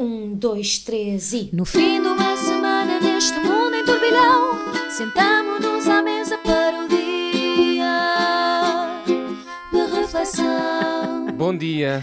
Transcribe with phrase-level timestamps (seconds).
[0.00, 1.50] Um, dois, três e.
[1.52, 7.84] No fim de uma semana neste mundo em turbilhão, sentamos-nos à mesa para o dia
[9.70, 11.26] de reflexão.
[11.36, 12.02] Bom dia,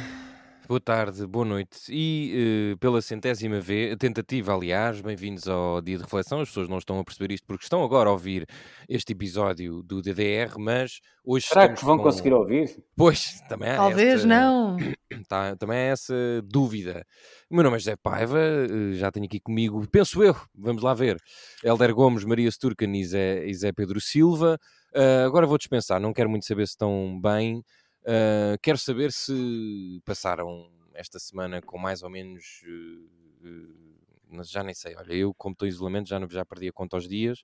[0.67, 6.03] boa tarde, boa noite e eh, pela centésima vez, tentativa aliás, bem-vindos ao dia de
[6.03, 6.41] reflexão.
[6.41, 8.45] As pessoas não estão a perceber isto porque estão agora a ouvir
[8.89, 12.83] este episódio do DDR, mas hoje Será que vão com- conseguir ouvir?
[12.97, 14.75] Pois, também há Talvez esta- não.
[15.29, 17.05] tá- também há essa dúvida.
[17.49, 20.93] O meu nome é José Paiva, eh, já tenho aqui comigo, penso eu, vamos lá
[20.93, 21.17] ver,
[21.63, 24.59] Helder Gomes, Maria Sturcan e Zé, e Zé Pedro Silva.
[24.93, 27.63] Ah, agora vou dispensar, não quero muito saber se estão bem.
[28.07, 32.63] Ah, quero saber se passaram esta semana com mais ou menos.
[34.29, 36.97] mas já nem sei, olha, eu como estou em isolamento já, já perdi a conta
[36.97, 37.43] aos dias,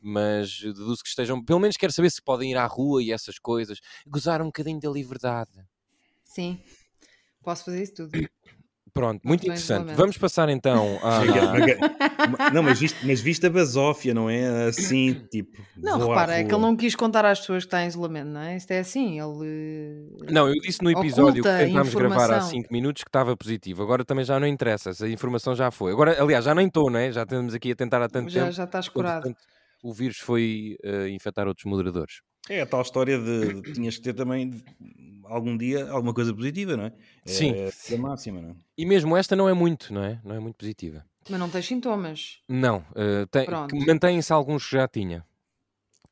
[0.00, 3.38] mas deduzo que estejam, pelo menos quero saber se podem ir à rua e essas
[3.38, 5.64] coisas, gozar um bocadinho da liberdade.
[6.24, 6.62] Sim.
[7.42, 8.12] Posso fazer isso tudo.
[8.94, 9.92] Pronto, muito interessante.
[9.94, 11.20] Vamos passar então a.
[11.20, 14.68] Chega- maga- Não, mas viste, mas viste a basófia, não é?
[14.68, 15.60] Assim, tipo.
[15.76, 18.28] Não, à repara, é que ele não quis contar às pessoas que está em isolamento,
[18.28, 18.56] não é?
[18.56, 20.08] Isto é assim, ele...
[20.30, 22.50] Não, eu disse no episódio que tentámos gravar há informação.
[22.50, 23.82] 5 minutos que estava positivo.
[23.82, 25.90] Agora também já não interessa, essa informação já foi.
[25.92, 27.10] Agora, aliás, já nem estou, não é?
[27.10, 28.52] Já estamos aqui a tentar há tanto Já, tempo.
[28.52, 29.28] já está escurado.
[29.28, 29.42] Entretanto,
[29.82, 32.20] o vírus foi eh, infectar outros moderadores.
[32.48, 34.62] É a tal história de, de tinhas que ter também de-
[35.26, 36.88] algum dia alguma coisa positiva, não é?
[36.88, 36.92] é
[37.24, 37.54] Sim.
[37.54, 38.54] É a máxima, não é?
[38.76, 40.20] E mesmo esta não é muito, não é?
[40.24, 41.04] Não é muito positiva.
[41.28, 42.40] Mas não tens sintomas.
[42.48, 43.74] Não, eh, tem- Pronto.
[43.86, 45.24] mantém-se alguns que já tinha.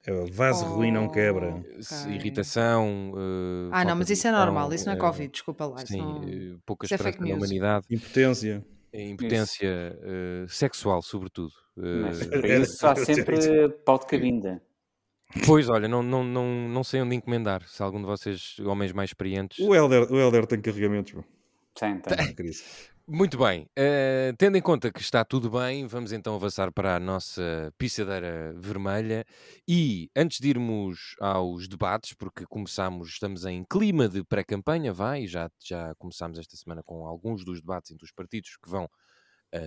[0.04, 1.62] É vaso ruim não quebra.
[1.80, 2.14] Se- Ok.
[2.16, 3.12] Irritação.
[3.16, 5.86] eh, Ah, não, mas isso é normal, isso não é eh, Covid, desculpa lá.
[5.86, 6.24] Sim, não...
[6.24, 7.86] eh, pouca isso é esperança humanidade.
[7.91, 8.64] Impotência.
[8.94, 9.69] A impotência
[10.02, 11.52] eh, sexual, sobretudo.
[11.76, 14.60] Mas Eh, para isso há sempre pau de cabinda.
[15.47, 17.66] Pois, olha, não, não, não, não sei onde encomendar.
[17.66, 19.58] Se algum de vocês, homens mais experientes.
[19.58, 21.12] O Helder, o Helder tem carregamentos.
[21.12, 21.25] bro.
[21.75, 22.34] Tem, tem.
[22.34, 22.91] Cris.
[23.08, 23.69] Muito bem.
[23.77, 28.55] eh, tendo em conta que está tudo bem, vamos então avançar para a nossa pisadeira
[28.56, 29.25] vermelha.
[29.66, 35.50] E antes de irmos aos debates, porque começamos, estamos em clima de pré-campanha, vai, já,
[35.60, 38.88] já começámos esta semana com alguns dos debates entre os partidos que vão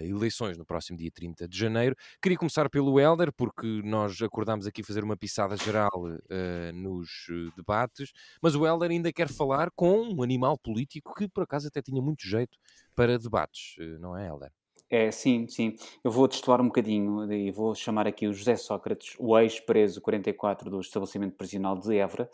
[0.03, 1.95] eleições no próximo dia 30 de janeiro.
[2.21, 5.91] Queria começar pelo Helder, porque nós acordámos aqui fazer uma pisada geral
[6.29, 11.27] eh, nos eh, debates, mas o Helder ainda quer falar com um animal político que
[11.27, 12.57] por acaso até tinha muito jeito
[12.95, 14.51] para debates, eh, não é, Helder?
[14.87, 15.75] É, sim, sim.
[16.03, 20.69] Eu vou destoar um bocadinho e vou chamar aqui o José Sócrates, o ex-preso 44
[20.69, 22.29] do estabelecimento prisional de Évora,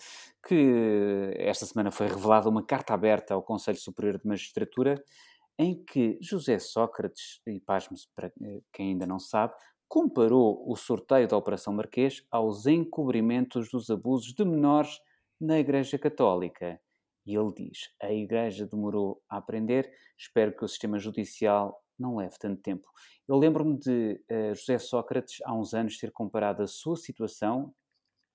[0.45, 5.01] que esta semana foi revelada uma carta aberta ao Conselho Superior de Magistratura
[5.57, 9.53] em que José Sócrates, e pasme-se para eh, quem ainda não sabe,
[9.87, 14.99] comparou o sorteio da Operação Marquês aos encobrimentos dos abusos de menores
[15.39, 16.79] na Igreja Católica.
[17.25, 22.37] E ele diz: a Igreja demorou a aprender, espero que o sistema judicial não leve
[22.39, 22.87] tanto tempo.
[23.27, 27.73] Eu lembro-me de eh, José Sócrates, há uns anos, ter comparado a sua situação,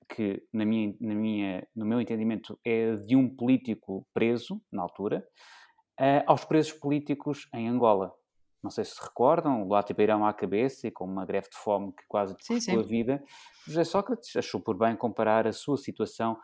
[0.08, 5.26] que, na minha, na minha, no meu entendimento, é de um político preso, na altura,
[5.98, 8.14] eh, aos presos políticos em Angola.
[8.62, 11.56] Não sei se se recordam, o Lati Beirão à cabeça e com uma greve de
[11.56, 13.22] fome que quase Sim, a vida.
[13.66, 16.36] José Sócrates achou por bem comparar a sua situação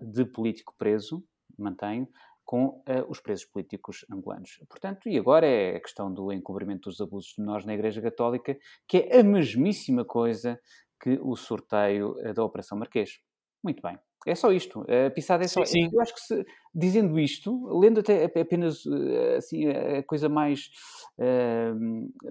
[0.00, 1.24] de político preso,
[1.56, 2.08] mantenho,
[2.44, 4.58] com eh, os presos políticos angolanos.
[4.68, 8.58] Portanto, e agora é a questão do encobrimento dos abusos de menores na Igreja Católica,
[8.88, 10.60] que é a mesmíssima coisa
[11.00, 13.20] que o sorteio eh, da Operação Marquês.
[13.62, 13.96] Muito bem.
[14.26, 14.84] É só isto.
[15.06, 15.64] A pisada é só.
[15.64, 15.90] Sim, sim.
[15.92, 16.44] Eu acho que se,
[16.74, 20.68] dizendo isto, lendo até ap- apenas eh, assim, a coisa mais.
[21.18, 21.72] eh,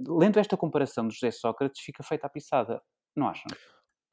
[0.07, 2.81] lendo esta comparação de José Sócrates, fica feita a pisada.
[3.15, 3.51] Não acham?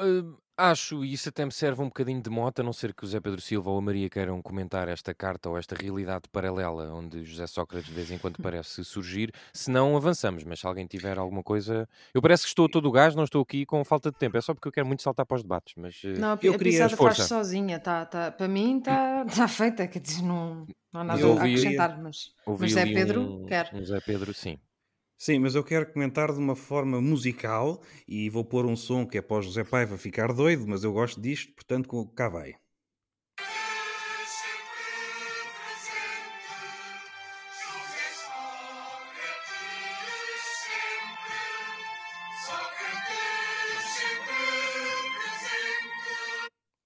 [0.00, 3.04] Hum, acho, e isso até me serve um bocadinho de moto, a não ser que
[3.04, 6.92] o Zé Pedro Silva ou a Maria queiram comentar esta carta ou esta realidade paralela
[6.92, 9.32] onde José Sócrates de vez em quando parece surgir.
[9.54, 11.88] Se não, avançamos, mas se alguém tiver alguma coisa.
[12.12, 14.36] Eu parece que estou a todo o gás, não estou aqui com falta de tempo,
[14.36, 15.74] é só porque eu quero muito saltar para os debates.
[15.76, 19.48] Mas eh, Não, a, Eu a queria- faz sozinha, tá, tá, para mim está tá
[19.48, 22.84] feita, quer dizer, não, não há nada eu a ouvi- acrescentar, mas, ouvi mas Zé
[22.84, 23.70] Pedro um, quer.
[23.72, 24.58] um Zé Pedro, sim.
[25.18, 29.18] Sim, mas eu quero comentar de uma forma musical e vou pôr um som que
[29.18, 32.54] é José Paiva ficar doido, mas eu gosto disto, portanto cá vai.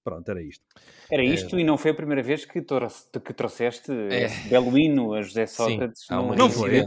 [0.03, 0.63] Pronto, era isto.
[1.11, 4.23] Era Eh, isto e não foi a primeira vez que, trouxe- que trouxeste É.
[4.23, 6.83] esse belo hino a José sim, Sócrates uma Não no foi.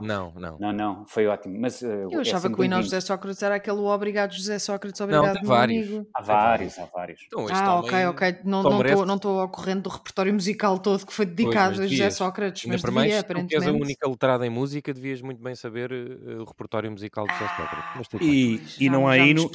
[0.00, 0.58] Não, não.
[0.58, 1.56] Não, não, foi ótimo.
[1.60, 2.84] Mas uh, Eu é achava sempre que o hino ao bem-vindo.
[2.96, 5.88] José Sócrates era aquele obrigado José Sócrates, Não, obrigado tem meu vários.
[5.88, 6.08] amigo.
[6.12, 6.78] Há vários.
[6.78, 7.20] há vários.
[7.26, 8.36] Então, Ah, ok, ok.
[8.44, 11.70] Não estou merece- não estou ao corrente do repertório musical todo que foi Pois, dedicado
[11.70, 12.14] mas a José devias.
[12.14, 13.84] Sócrates, Ainda mas mais, devia, tu que és a aparentemente.
[13.84, 18.08] única letrada em música, devias muito bem saber eh, o repertório musical de José Sócrates.
[18.18, 18.28] Bem.
[18.28, 19.48] E, Pois, e não há hino.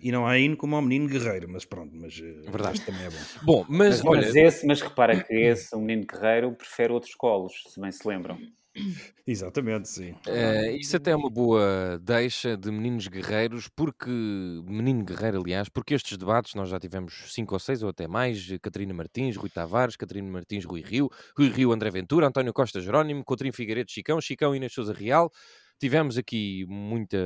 [0.00, 2.80] E não há hino como ao menino guerreiro, mas pronto, mas eh, Verdade.
[2.84, 3.16] também é bom.
[3.42, 7.14] Bom, mas, Mas, olha, mas esse, mas repara que esse, o menino guerreiro, prefere outros
[7.14, 8.38] colos, se bem se lembram.
[9.26, 10.14] Exatamente, sim.
[10.26, 15.94] eh, isso até é uma boa deixa de meninos guerreiros, porque menino guerreiro, aliás, porque
[15.94, 19.96] estes debates nós já tivemos cinco ou seis ou até mais: Catarina Martins, Rui Tavares,
[19.96, 21.08] Catarina Martins, Rui Rio,
[21.38, 25.30] Rui Rio, André Ventura, António Costa Jerónimo, Coutinho Figueiredo, Chicão, Chicão Inês Souza Real.
[25.78, 27.16] Tivemos aqui muita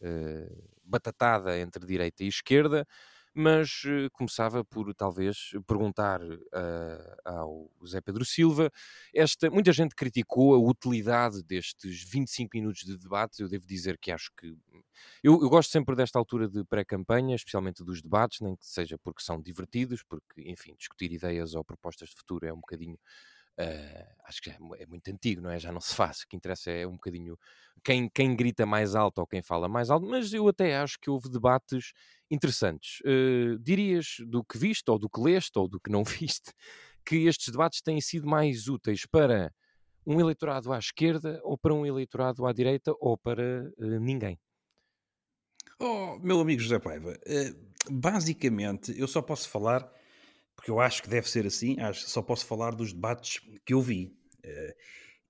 [0.00, 0.48] eh,
[0.88, 2.86] batatada entre direita e esquerda,
[3.34, 8.70] mas eh, começava por talvez perguntar eh, ao Zé Pedro Silva.
[9.14, 13.40] Esta, muita gente criticou a utilidade destes 25 minutos de debate.
[13.42, 14.56] Eu devo dizer que acho que.
[15.22, 19.22] Eu, eu gosto sempre desta altura de pré-campanha, especialmente dos debates, nem que seja porque
[19.22, 22.98] são divertidos, porque, enfim, discutir ideias ou propostas de futuro é um bocadinho.
[23.58, 25.58] Eh, acho que é, é muito antigo, não é?
[25.58, 26.20] Já não se faz.
[26.22, 27.36] O que interessa é um bocadinho
[27.84, 31.10] quem, quem grita mais alto ou quem fala mais alto, mas eu até acho que
[31.10, 31.92] houve debates
[32.30, 33.00] interessantes.
[33.04, 36.52] Eh, dirias do que viste, ou do que leste, ou do que não viste,
[37.04, 39.52] que estes debates têm sido mais úteis para
[40.06, 44.38] um eleitorado à esquerda, ou para um eleitorado à direita, ou para eh, ninguém.
[45.80, 47.16] Oh, meu amigo José Paiva,
[47.90, 49.88] basicamente eu só posso falar,
[50.58, 53.80] porque eu acho que deve ser assim, acho, só posso falar dos debates que eu
[53.80, 54.12] vi.
[54.42, 54.76] Eh,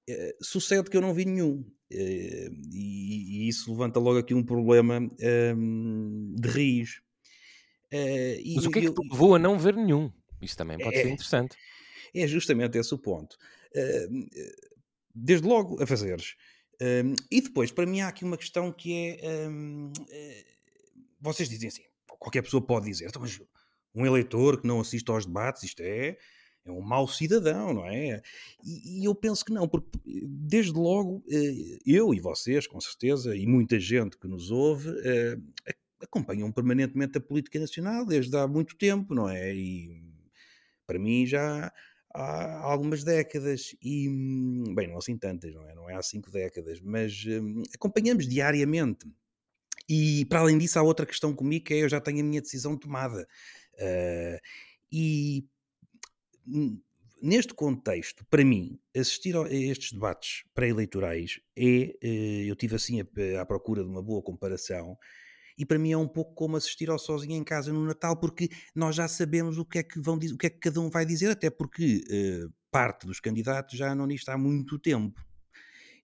[0.09, 1.71] eh, sucede que eu não vi nenhum.
[1.93, 7.03] eh, e, e isso levanta logo aqui um problema ehm, de raiz.
[8.57, 10.11] Mas o que é que te levou a não ver nenhum?
[10.41, 11.13] Isso também pode ser É.
[11.13, 11.59] interessante.
[12.15, 13.37] É justamente esse o ponto.
[13.75, 14.09] Eh,
[15.15, 16.37] Desde logo a fazeres.
[16.81, 19.49] Um, e depois, para mim, há aqui uma questão que é.
[19.49, 19.93] um,
[21.21, 21.83] vocês dizem assim,
[22.19, 23.39] qualquer pessoa pode dizer, "Então, mas
[23.95, 26.17] um eleitor que não assiste aos debates, isto é.
[26.65, 28.21] É um mau cidadão, não é?
[28.63, 29.89] E, e eu penso que não, porque
[30.27, 35.39] desde logo eh, eu e vocês, com certeza, e muita gente que nos ouve, eh,
[36.03, 39.55] acompanham permanentemente a política nacional desde há muito tempo, não é?
[39.55, 40.03] E
[40.87, 41.73] para mim já
[42.15, 44.09] há algumas décadas e,
[44.75, 45.75] bem, não assim tantas, não é?
[45.75, 47.25] Não é há cinco décadas, mas
[47.75, 49.07] acompanhamos diariamente.
[49.89, 52.43] E para além disso, há outra questão comigo que é eu já tenho a minha
[52.43, 53.27] decisão tomada.
[53.81, 54.39] Ah,
[54.93, 55.45] e
[56.47, 56.81] hum,
[57.23, 63.01] neste contexto, para mim, assistir a estes debates pré-eleitorais é, eh, eu tive assim
[63.39, 64.97] à procura de uma boa comparação,
[65.59, 68.49] e para mim é um pouco como assistir ao sozinho em casa no Natal, porque
[68.75, 71.05] nós já sabemos o que é que vão o que é que cada um vai
[71.05, 75.21] dizer, até porque eh, parte dos candidatos já andam nisto há muito tempo.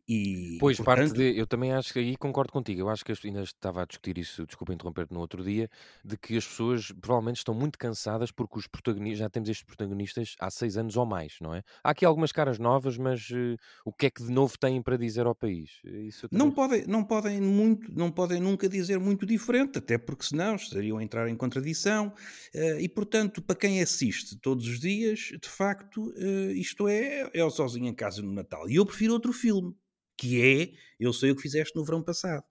[0.08, 1.36] E, Pois, parte portanto, de.
[1.36, 2.80] Eu também acho que aí concordo contigo.
[2.80, 5.68] Eu acho que ainda estava a discutir isso, desculpa interromper-te no outro dia,
[6.04, 10.34] de que as pessoas provavelmente estão muito cansadas porque os protagonistas, já temos estes protagonistas
[10.38, 11.62] há seis anos ou mais, não é?
[11.82, 14.96] Há aqui algumas caras novas, mas eh, o que é que de novo têm para
[14.96, 15.80] dizer ao país?
[15.84, 19.96] Isso eu Não também- podem, não podem muito, não podem nunca dizer muito diferente, até
[19.96, 22.12] porque senão estariam a entrar em contradição.
[22.52, 27.44] eh, E portanto, para quem assiste todos os dias, de facto, eh, isto é, é
[27.44, 28.68] o sozinho em casa no Natal.
[28.68, 29.74] E eu prefiro outro filme,
[30.16, 32.44] que é Eu sei o que fizeste no verão passado.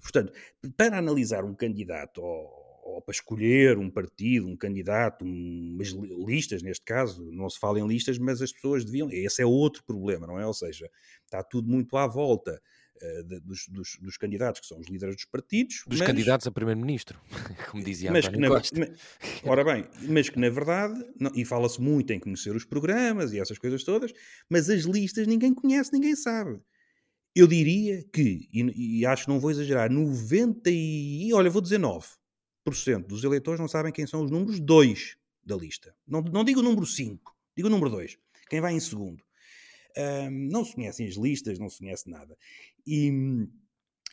[0.00, 0.32] Portanto,
[0.76, 2.48] para analisar um candidato ou,
[2.84, 7.58] ou para escolher um partido, um candidato, um- umas li- listas, neste caso, não se
[7.58, 9.10] fala em listas, mas as pessoas deviam.
[9.10, 10.46] Esse é outro problema, não é?
[10.46, 10.90] Ou seja,
[11.24, 12.60] está tudo muito à volta
[13.24, 15.82] de- dos, dos- dos candidatos que são os líderes dos partidos.
[15.86, 17.20] Dos mas- candidatos a primeiro-ministro,
[17.70, 18.78] como dizia mas que na, Costa.
[18.78, 18.88] ma-
[19.50, 23.40] ora bem, mas que na verdade, não- e fala-se muito em conhecer os programas e
[23.40, 24.12] essas coisas todas,
[24.48, 26.60] mas as listas ninguém conhece, ninguém sabe.
[27.34, 31.78] Eu diria que, e, e acho que não vou exagerar, 90 e, olha, vou dizer
[31.80, 35.94] 9% dos eleitores não sabem quem são os números 2 da lista.
[36.06, 38.16] Não, não digo o número 5, digo o número 2.
[38.48, 39.24] Quem vai em segundo.
[39.96, 42.36] Ahm, não se conhecem as listas, não se conhece nada.
[42.86, 43.10] E,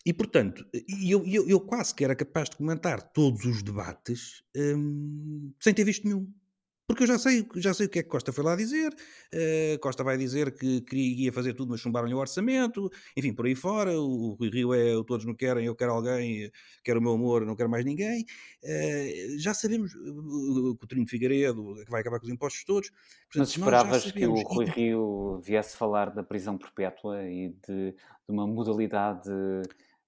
[0.05, 0.65] e portanto,
[1.03, 5.83] eu, eu, eu quase que era capaz de comentar todos os debates hum, sem ter
[5.83, 6.31] visto nenhum.
[6.89, 8.91] Porque eu já sei, já sei o que é que Costa foi lá dizer.
[9.31, 12.89] eh, Costa vai dizer que queria ia fazer tudo, mas chumbaram-lhe o orçamento.
[13.15, 13.91] Enfim, por aí fora.
[14.01, 16.51] O Rui Rio é o todos me querem, eu quero alguém,
[16.83, 18.25] quero o meu amor, não quero mais ninguém.
[18.63, 22.89] Eh, já sabemos eh, o Coutinho de Figueiredo que vai acabar com os impostos todos.
[22.89, 24.33] Portanto, Mas esperavas que o.
[24.41, 27.95] Rui Rio viesse falar da prisão perpétua e de, de
[28.29, 29.29] uma modalidade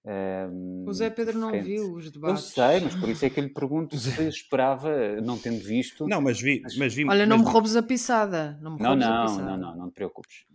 [0.06, 1.66] ehm, O Zé Pedro não frente.
[1.66, 2.44] viu os Eu debates.
[2.46, 6.08] sei, mas por isso é que eu lhe pergunto se esperava, não tendo visto.
[6.08, 8.58] Não, mas vi, mas vi, Olha, não mas, me roubes a pisada.
[8.62, 9.44] Não me Não, roubes a não, pisada.
[9.52, 10.46] não, não, não te preocupes.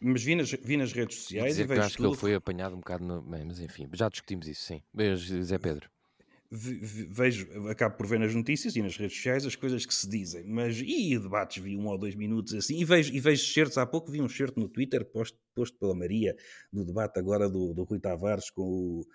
[0.00, 2.10] mas vi, nas, vi nas redes sociais dizer e que eu vejo acho que ele
[2.10, 2.18] tudo.
[2.18, 3.22] foi apanhado um bocado no...
[3.22, 4.82] Bem, mas enfim, já discutimos isso, sim.
[4.92, 5.88] Beijo, Zé Pedro.
[6.50, 9.94] Ve- ve- vejo, acabo por ver nas notícias e nas redes sociais as coisas que
[9.94, 13.44] se dizem, mas e debates vi um ou dois minutos assim, e vejo, e vejo
[13.52, 16.34] certos, há pouco vi um certo no Twitter posto, posto pela Maria,
[16.72, 19.06] do debate agora do, do Rui Tavares com o,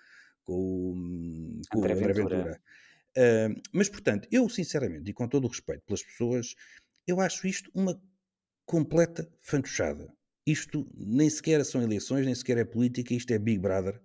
[0.44, 2.36] com o, com André André Ventura.
[2.36, 2.60] Ventura.
[3.16, 6.54] Ah, mas, portanto, eu sinceramente, e com todo o respeito pelas pessoas,
[7.06, 8.00] eu acho isto uma
[8.66, 10.12] completa fantochada.
[10.46, 14.00] Isto nem sequer são eleições, nem sequer é política, isto é Big Brother.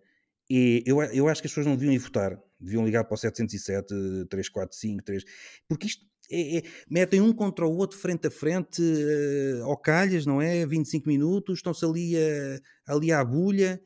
[0.49, 3.17] E eu, eu acho que as pessoas não deviam ir votar, deviam ligar para o
[3.17, 3.93] 707,
[4.29, 5.23] 345, 3,
[5.67, 10.25] porque isto é, é- metem um contra o outro frente a frente, eh, ao calhas,
[10.25, 10.65] não é?
[10.65, 13.81] 25 minutos, estão-se ali, a, ali à bulha.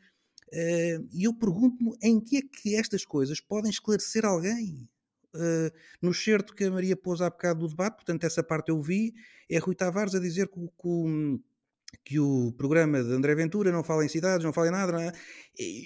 [0.54, 4.88] eh, E eu pergunto-me em que é que estas coisas podem esclarecer alguém?
[5.36, 8.82] Eh, no certo que a Maria pôs há bocado do debate, portanto, essa parte eu
[8.82, 9.14] vi,
[9.50, 11.40] é Rui Tavares a dizer que, que
[12.04, 14.92] que o programa de André Ventura não fala em cidades, não fala em nada.
[14.92, 15.12] não é?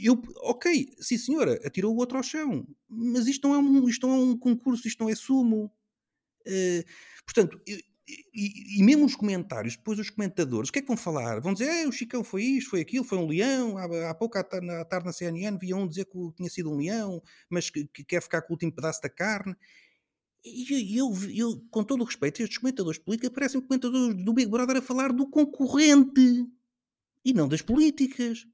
[0.03, 4.07] Eu, ok, sim senhora, atirou o outro ao chão, mas isto não é um, isto
[4.07, 5.71] não é um concurso, isto não é sumo.
[6.45, 6.85] Eh,
[7.25, 11.41] portanto, e, e- mesmo os comentários, depois os comentadores, o que é que vão falar?
[11.41, 13.77] Vão dizer, "Eh, o Chicão foi isto, foi aquilo, foi um leão.
[13.77, 17.21] Há, há pouco à tarde na CNN via um dizer que tinha sido um leão,
[17.49, 19.55] mas que, que quer ficar com o último pedaço da carne.
[20.45, 24.49] E eu, eu, eu, com todo o respeito, estes comentadores políticos parecem comentadores do Big
[24.49, 26.45] Brother a falar do concorrente
[27.25, 28.45] e não das políticas.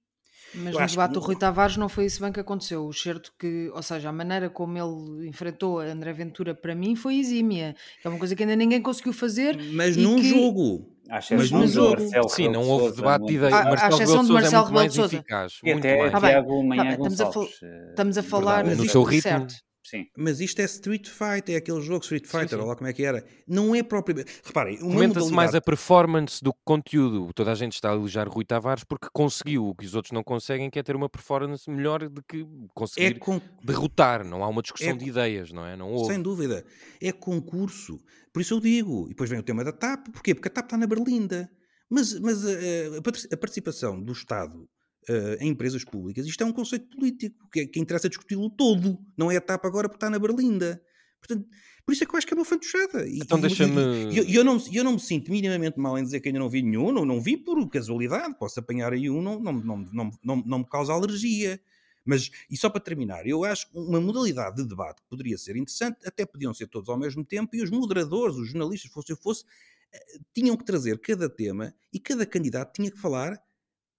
[0.56, 2.86] Mas Eu no acho que debate do Rui Tavares não foi isso bem que aconteceu.
[2.86, 6.96] O certo que, ou seja, a maneira como ele enfrentou a André Ventura para mim
[6.96, 7.76] foi exímia.
[8.02, 9.58] Que é uma coisa que ainda ninguém conseguiu fazer.
[9.74, 10.90] Mas num que- jogo.
[11.10, 13.54] À Mas exceção num jogo- Marcelo Sim, não de houve Sousa, debate de muito ideias.
[13.54, 13.68] À- bem.
[13.68, 15.16] à Marcelo exceção Rebelo de de Sousa é Marcelo muito mais Rebelo de Sousa.
[15.16, 15.54] eficaz.
[15.64, 16.12] E Muito até mais.
[16.12, 16.20] Tá.
[16.22, 17.64] Tiago Manhã Tá estamos a Gonçalves.
[17.64, 18.64] eh, Estamos a falar.
[18.66, 19.22] No seu ritmo.
[19.24, 19.56] certo.
[19.84, 20.08] Sim.
[20.18, 22.56] Mas isto é Street Fighter, é aquele jogo Street Fighter, sim.
[22.56, 23.26] ou lá como é que era.
[23.46, 24.32] Não é propriamente.
[24.44, 27.34] Reparem, Comenta-se mais a performance do que conteúdo.
[27.34, 30.24] Toda a gente está a elogiar Rui Tavares porque conseguiu o que os outros não
[30.24, 34.24] conseguem, que é ter uma performance melhor do que é conseguir com, derrotar.
[34.24, 35.76] Não há uma discussão É de ideias, não é?
[35.76, 36.14] Não houve.
[36.14, 36.66] sem dúvida,
[37.02, 38.00] é concurso.
[38.32, 39.06] Por isso eu digo.
[39.08, 40.08] E depois vem o tema da TAP.
[40.14, 40.34] Porquê?
[40.34, 41.52] Porque a TAP está na Berlinda.
[41.90, 44.68] Mas, mas eh, a, a participação do Estado
[45.10, 49.00] eh, em empresas públicas, isto é um conceito político, que, que interessa discuti-lo todo.
[49.18, 50.82] Não é a TAP agora porque está na Berlinda.
[51.20, 51.48] Portanto,
[51.86, 53.08] por isso é que eu acho que é uma fantochada.
[53.08, 53.72] E, Então deixa-me-
[54.18, 56.62] eu, eu não, eu não me sinto minimamente mal em dizer que ainda não vi
[56.62, 60.36] nenhum, não, não vi por casualidade, posso apanhar aí um, não, não, não, não, não,
[60.46, 61.60] não me causa alergia.
[62.06, 66.00] Mas, e só para terminar, eu acho uma modalidade de debate que poderia ser interessante,
[66.06, 69.46] até podiam ser todos ao mesmo tempo, e os moderadores, os jornalistas, fosse eu fosse,
[69.94, 73.42] eh, tinham que trazer cada tema e cada candidato tinha que falar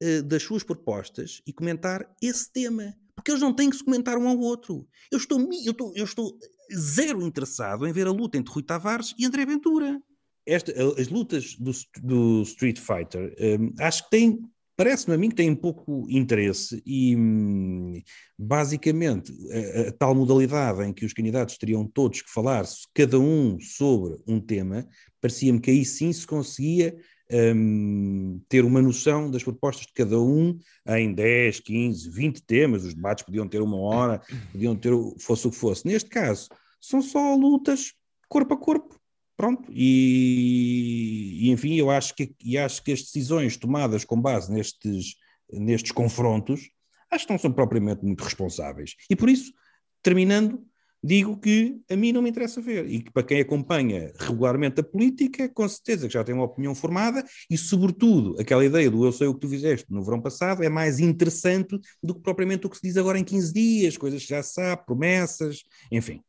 [0.04, 2.94] eh, das suas propostas e comentar esse tema.
[3.16, 4.86] Porque eles não têm que se comentar um ao outro.
[5.10, 6.38] Eu estou, eu estou, eu estou
[6.76, 9.98] zero interessado em ver a luta entre Rui Tavares e André Ventura.
[10.46, 14.42] Esta, a- as lutas do, do Street Fighter hum, acho que têm,
[14.76, 18.02] parece-me a mim que têm pouco interesse e hum,
[18.38, 23.58] basicamente a, a tal modalidade em que os candidatos teriam todos que falar, cada um
[23.58, 24.86] sobre um tema,
[25.18, 26.94] parecia-me que aí sim se conseguia
[27.30, 32.84] hum, ter uma noção das propostas de cada um em 10, 15, 20 temas.
[32.84, 34.20] Os debates podiam ter uma hora,
[34.52, 35.86] podiam ter fosse o que fosse.
[35.86, 36.48] Neste caso,
[36.80, 37.92] são só lutas
[38.28, 39.00] corpo a corpo.
[39.36, 44.52] Pronto, e, e, enfim, eu acho que, e acho que as decisões tomadas com base
[44.52, 45.16] nestes,
[45.50, 46.70] nestes confrontos
[47.10, 48.94] acho que não são propriamente muito responsáveis.
[49.08, 49.52] E por isso,
[50.02, 50.64] terminando,
[51.04, 52.88] digo que a mim não me interessa ver.
[52.88, 56.74] E que para quem acompanha regularmente a política, com certeza que já tem uma opinião
[56.74, 60.64] formada e, sobretudo, aquela ideia do eu sei o que tu fizeste no verão passado
[60.64, 64.22] é mais interessante do que propriamente o que se diz agora em 15 dias, coisas
[64.22, 66.22] que já sabe, promessas, enfim.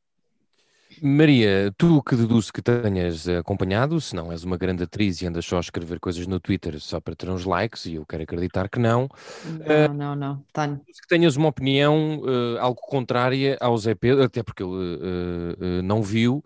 [1.02, 5.46] Maria, tu que deduzo que tenhas acompanhado, se não és uma grande atriz e andas
[5.46, 8.70] só a escrever coisas no Twitter só para ter uns likes, e eu quero acreditar
[8.70, 9.10] que não,
[9.44, 10.46] Não, não, não.
[10.54, 10.80] Tenho.
[10.80, 15.00] que tenhas uma opinião eh, algo contrária ao Zé Pedro, até porque ele
[15.60, 16.44] eh, não viu,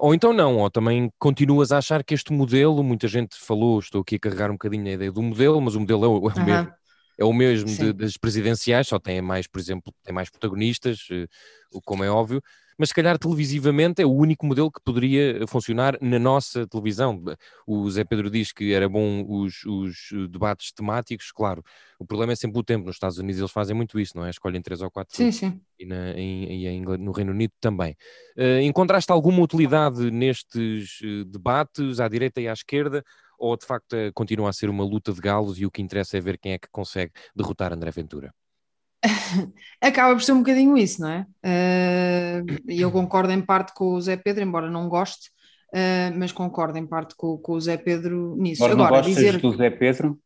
[0.00, 4.00] ou então não, ou também continuas a achar que este modelo, muita gente falou, estou
[4.00, 6.34] aqui a carregar um bocadinho a ideia do modelo, mas o modelo é o, é
[6.34, 6.72] o mesmo.
[7.18, 10.98] É o mesmo de- das presidenciais, só tem mais, por exemplo, tem mais protagonistas,
[11.84, 12.42] como é óbvio,
[12.78, 17.22] mas se calhar televisivamente é o único modelo que poderia funcionar na nossa televisão.
[17.66, 21.62] O Zé Pedro diz que era bom os, os eh, debates temáticos, claro.
[21.98, 22.86] O problema é sempre o tempo.
[22.86, 24.30] Nos Estados Unidos eles fazem muito isso, não é?
[24.30, 25.60] Escolhem três ou quatro Sim, sim.
[25.78, 27.96] e, na, em, e em no Reino Unido também.
[28.36, 33.02] Eh, encontraste alguma utilidade nestes eh, debates, à direita e à esquerda,
[33.38, 36.20] ou de facto continua a ser uma luta de galos e o que interessa é
[36.20, 38.32] ver quem é que consegue derrotar André Ventura?
[39.80, 41.26] acaba por ser um bocadinho isso, não é?
[41.44, 45.28] Uh, E eu concordo em parte com o Zé Pedro, embora não goste,
[45.72, 48.64] uh, mas concordo em parte com, com o Zé Pedro nisso.
[48.64, 50.18] Agora, Agora, dizer do Zé Pedro?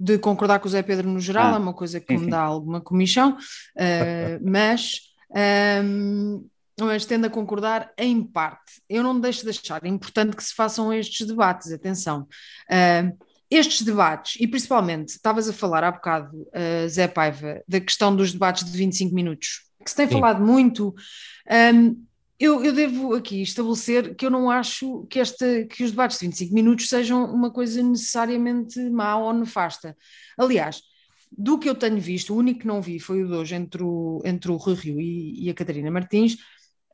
[0.00, 2.30] de concordar com o Zé Pedro no geral Ah, é uma coisa que sim, me
[2.30, 5.00] dá alguma comichão, uh, mas,
[5.84, 6.46] um,
[6.80, 8.80] mas tendo a concordar em parte.
[8.88, 12.26] Eu não deixo de achar importante que se façam estes debates, atenção.
[12.70, 18.14] Uh, estes debates, e principalmente, estavas a falar há bocado, uh, Zé Paiva, da questão
[18.14, 20.14] dos debates de 25 minutos, que se tem Sim.
[20.14, 20.94] falado muito.
[21.74, 22.04] um,
[22.38, 26.26] eu, eu devo aqui estabelecer que eu não acho que, esta, que os debates de
[26.26, 29.94] 25 minutos sejam uma coisa necessariamente má ou nefasta.
[30.38, 30.80] Aliás,
[31.30, 33.82] do que eu tenho visto, o único que não vi foi o de hoje entre
[33.82, 36.34] o, entre o Rui Rio e, e a Catarina Martins,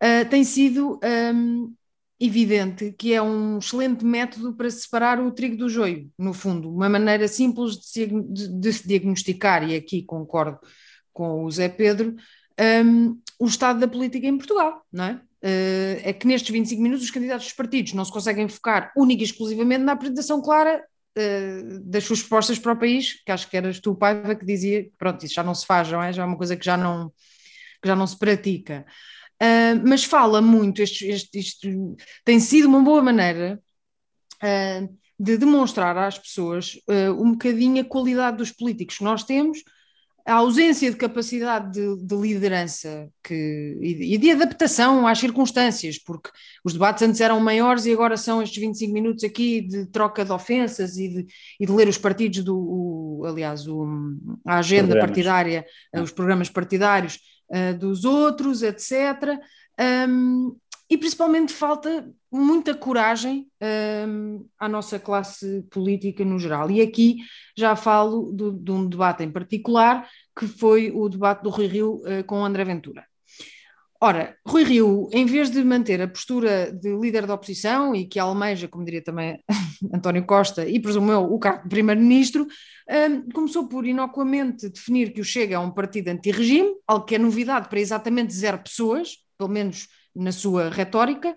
[0.02, 0.98] uh, tem sido
[1.32, 1.72] um,
[2.18, 6.88] evidente que é um excelente método para separar o trigo do joio, no fundo, uma
[6.88, 10.58] maneira simples de se, de, se diagnosticar, e aqui concordo
[11.12, 12.14] com o Zé Pedro,
[12.84, 15.20] um, o estado da política em Portugal, não é?
[15.42, 19.22] Uh, é que nestes 25 minutos os candidatos dos partidos não se conseguem focar única
[19.22, 20.82] e exclusivamente na apresentação clara
[21.16, 24.88] uh, das suas propostas para o país, que acho que eras tu, Paiva, que dizia
[24.98, 26.12] pronto, isso já não se faz, não é?
[26.12, 27.12] Já é uma coisa que já não,
[27.82, 28.86] que já não se pratica.
[29.42, 33.60] Uh, mas fala muito, este, este, isto tem sido uma boa maneira
[34.42, 39.62] uh, de demonstrar às pessoas uh, um bocadinho a qualidade dos políticos que nós temos,
[40.26, 46.30] a ausência de capacidade de, de liderança que, e, e, de adaptação às circunstâncias, porque
[46.64, 50.32] os debates antes eram maiores e agora são estes 25 minutos aqui de troca de
[50.32, 51.26] ofensas e de,
[51.60, 53.86] e de ler os partidos do, o, aliás, o,
[54.44, 55.08] a agenda Programas.
[55.08, 59.38] partidária, os programas partidários uh, dos outros, etc.
[60.08, 60.56] Um,
[60.88, 63.48] e principalmente falta muita coragem
[64.06, 66.70] um, à nossa classe política no geral.
[66.70, 67.16] E aqui
[67.56, 71.94] já falo do, de um debate em particular, que foi o debate do Rui Rio
[71.96, 73.04] uh, com André Ventura.
[74.00, 78.18] Ora, Rui Rio, em vez de manter a postura de líder da oposição e que
[78.18, 79.42] almeja, como diria também
[79.92, 82.46] António Costa, e presumo eu, o cargo de primeiro-ministro,
[82.90, 87.18] um, começou por inocuamente definir que o Chega é um partido anti-regime, algo que é
[87.18, 91.34] novidade para exatamente zero pessoas, pelo menos na sua retórica,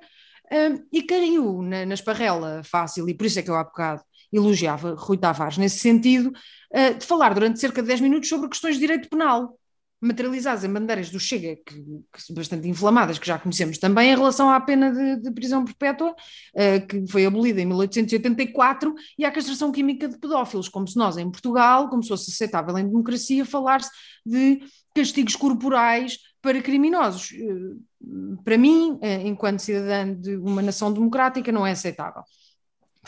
[0.51, 4.01] um, e caiu na, na esparrela fácil, e por isso é que eu há bocado
[4.31, 6.31] elogiava Rui Tavares nesse sentido,
[6.73, 9.57] uh, de falar durante cerca de 10 minutos sobre questões de direito penal,
[10.01, 14.49] materializadas em bandeiras do Chega, que, que bastante inflamadas, que já conhecemos também, em relação
[14.49, 19.71] à pena de, de prisão perpétua, uh, que foi abolida em 1884, e à castração
[19.71, 23.89] química de pedófilos, como se nós, em Portugal, como se fosse aceitável em democracia, falar-se
[24.25, 24.61] de
[24.95, 27.31] castigos corporais para criminosos.
[27.31, 32.23] Uh, para mim, uh, enquanto cidadã de uma nação democrática, não é aceitável.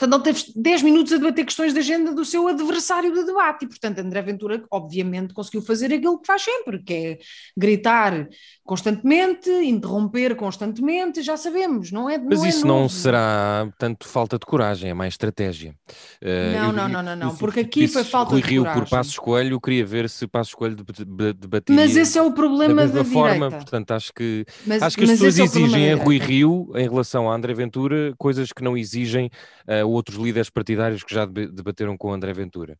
[0.01, 3.65] Portanto, ele teve 10 minutos a debater questões de agenda do seu adversário de debate.
[3.65, 7.19] E, portanto, André Ventura, obviamente, conseguiu fazer aquilo que faz sempre, que é
[7.55, 8.27] gritar
[8.71, 12.89] constantemente, interromper constantemente, já sabemos, não é Mas não é isso não novo.
[12.89, 15.75] será tanto falta de coragem, é mais estratégia.
[16.21, 18.47] Uh, Não, eu- não, eu- não, não, não, eu porque aqui foi falta Rui de
[18.47, 18.83] Rio coragem.
[18.83, 22.29] por Passos Coelho, queria ver se Passos Coelho deb- deb- debatia Mas esse é o
[22.29, 23.57] da problema da, mesma forma, direita.
[23.57, 26.17] portanto acho que Mas, Acho que as mas pessoas é exigem a da Rui.
[26.17, 29.29] Rio, em relação a André Ventura, coisas que não exigem
[29.67, 32.77] a outros líderes partidários que já debateram com André Ventura.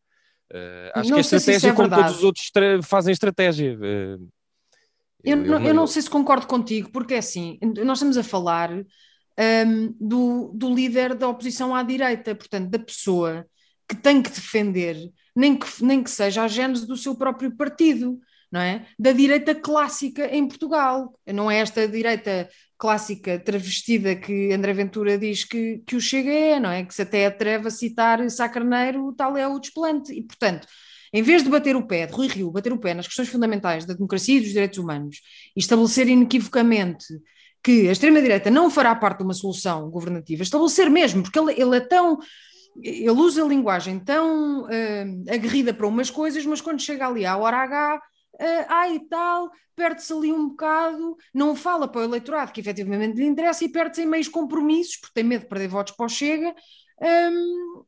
[0.50, 2.50] Eh, acho Não que a sei se estratégia, é como todos os outros
[2.82, 3.78] fazem estratégia.
[3.82, 4.16] eh,
[5.24, 8.72] Eu, não, eu não sei se concordo contigo, porque é assim, nós estamos a falar
[8.72, 13.46] hum, do, do líder da oposição à direita, portanto, da pessoa
[13.88, 14.96] que tem que defender,
[15.34, 18.18] nem que, nem que seja a gênese do seu próprio partido,
[18.50, 18.86] não é?
[18.98, 21.18] Da direita clássica em Portugal.
[21.26, 26.60] Não é esta direita clássica travestida que André Ventura diz que, que o Chega é,
[26.60, 26.84] não é?
[26.84, 30.12] Que se até atreve a citar Sá Carneiro, tal é o desplante.
[30.12, 30.66] E, portanto,
[31.12, 33.84] em vez de bater o pé, de Rui Rio, bater o pé nas questões fundamentais
[33.84, 35.20] da democracia e dos direitos humanos
[35.54, 37.04] e estabelecer inequivocamente
[37.62, 41.76] que a extrema-direita não fará parte de uma solução governativa, estabelecer mesmo, porque ele, ele
[41.76, 42.18] é tão.
[42.82, 47.36] Ele usa a linguagem tão eh, aguerrida para umas coisas, mas quando chega ali à
[47.36, 52.62] hora H, uh, ai tal, perde-se ali um bocado, não fala para o eleitorado que
[52.62, 56.06] efetivamente lhe interessa e perde-se em meios compromissos, porque tem medo de perder votos para
[56.06, 56.54] o Chega.
[56.98, 57.84] Um,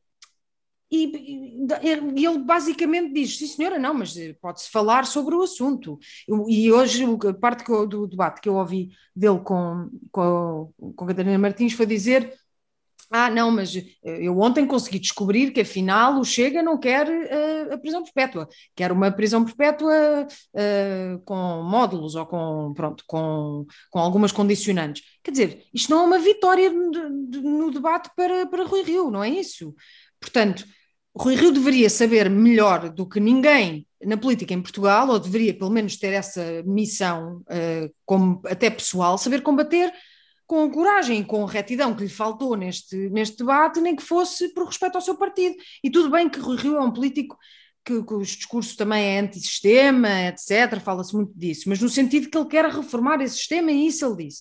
[0.90, 1.66] e,
[2.16, 5.99] e, ele basicamente diz: sim, senhora, não, mas pode-se falar sobre o assunto.
[6.29, 11.07] Eu- E hoje, a parte eu- do debate que eu ouvi dele com, com, com
[11.07, 12.33] Catarina Martins foi dizer.
[13.11, 17.79] Ah, não, mas eu ontem consegui descobrir que afinal o Chega não quer eh, a
[17.79, 24.33] prisão perpétua, quer uma prisão perpétua eh, com módulos ou com, pronto, com, com algumas
[24.33, 25.03] condicionantes.
[25.23, 29.23] Quer dizer, isto não é uma vitória de- no debate para, para Rui Rio, não
[29.23, 29.75] é isso?
[30.25, 30.65] Portanto,
[31.15, 35.71] Rui Rio deveria saber melhor do que ninguém na política em Portugal, ou deveria pelo
[35.71, 39.93] menos ter essa missão, uh, como até pessoal, saber combater
[40.47, 44.67] com coragem e com retidão que lhe faltou neste, neste debate, nem que fosse por
[44.67, 45.57] respeito ao seu partido.
[45.83, 47.39] E tudo bem que Rui Rio é um político
[47.85, 52.37] que, que os discursos também é antissistema, etc., fala-se muito disso, mas no sentido que
[52.37, 54.41] ele quer reformar esse sistema, e isso ele disse.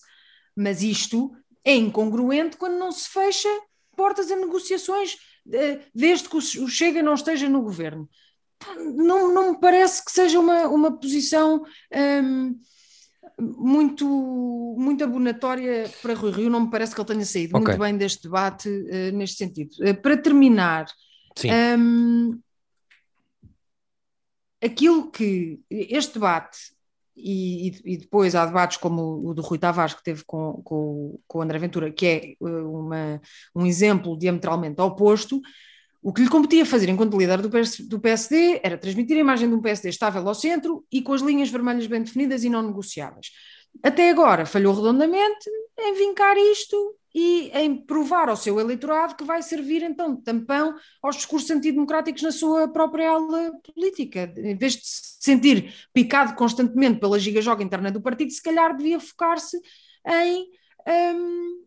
[0.56, 1.30] Mas isto
[1.62, 3.48] é incongruente quando não se fecha
[3.94, 5.16] portas a negociações,
[5.94, 8.08] desde que o Chega não esteja no governo.
[8.76, 11.62] Não, não me parece que seja uma, uma posição
[12.22, 12.58] hum,
[13.38, 14.06] muito,
[14.78, 17.66] muito abonatória para Rui Rio, não me parece que ele tenha saído okay.
[17.66, 19.70] muito bem deste debate uh, neste sentido.
[19.80, 20.86] Uh, para terminar,
[21.78, 22.40] um,
[24.62, 26.73] aquilo que este debate
[27.16, 31.38] e, e, depois há debates como o do Rui Tavares que teve com, com, com
[31.38, 33.20] o André Ventura, que é eh, uma,
[33.54, 35.40] um exemplo diametralmente oposto,
[36.02, 39.48] o que lhe competia fazer enquanto líder do, PS, do PSD era transmitir a imagem
[39.48, 42.62] de um PSD estável ao centro e com as linhas vermelhas bem definidas e não
[42.62, 43.30] negociáveis.
[43.82, 45.48] Até agora falhou redondamente
[45.78, 50.74] em vincar isto e em provar ao seu eleitorado que vai servir então de tampão
[51.00, 54.32] aos discursos antidemocráticos na sua própria aula política.
[54.36, 58.98] Em vez de se sentir picado constantemente pela giga-joga interna do partido, se calhar devia
[58.98, 59.58] focar-se
[60.06, 60.48] em.
[60.86, 61.64] Um,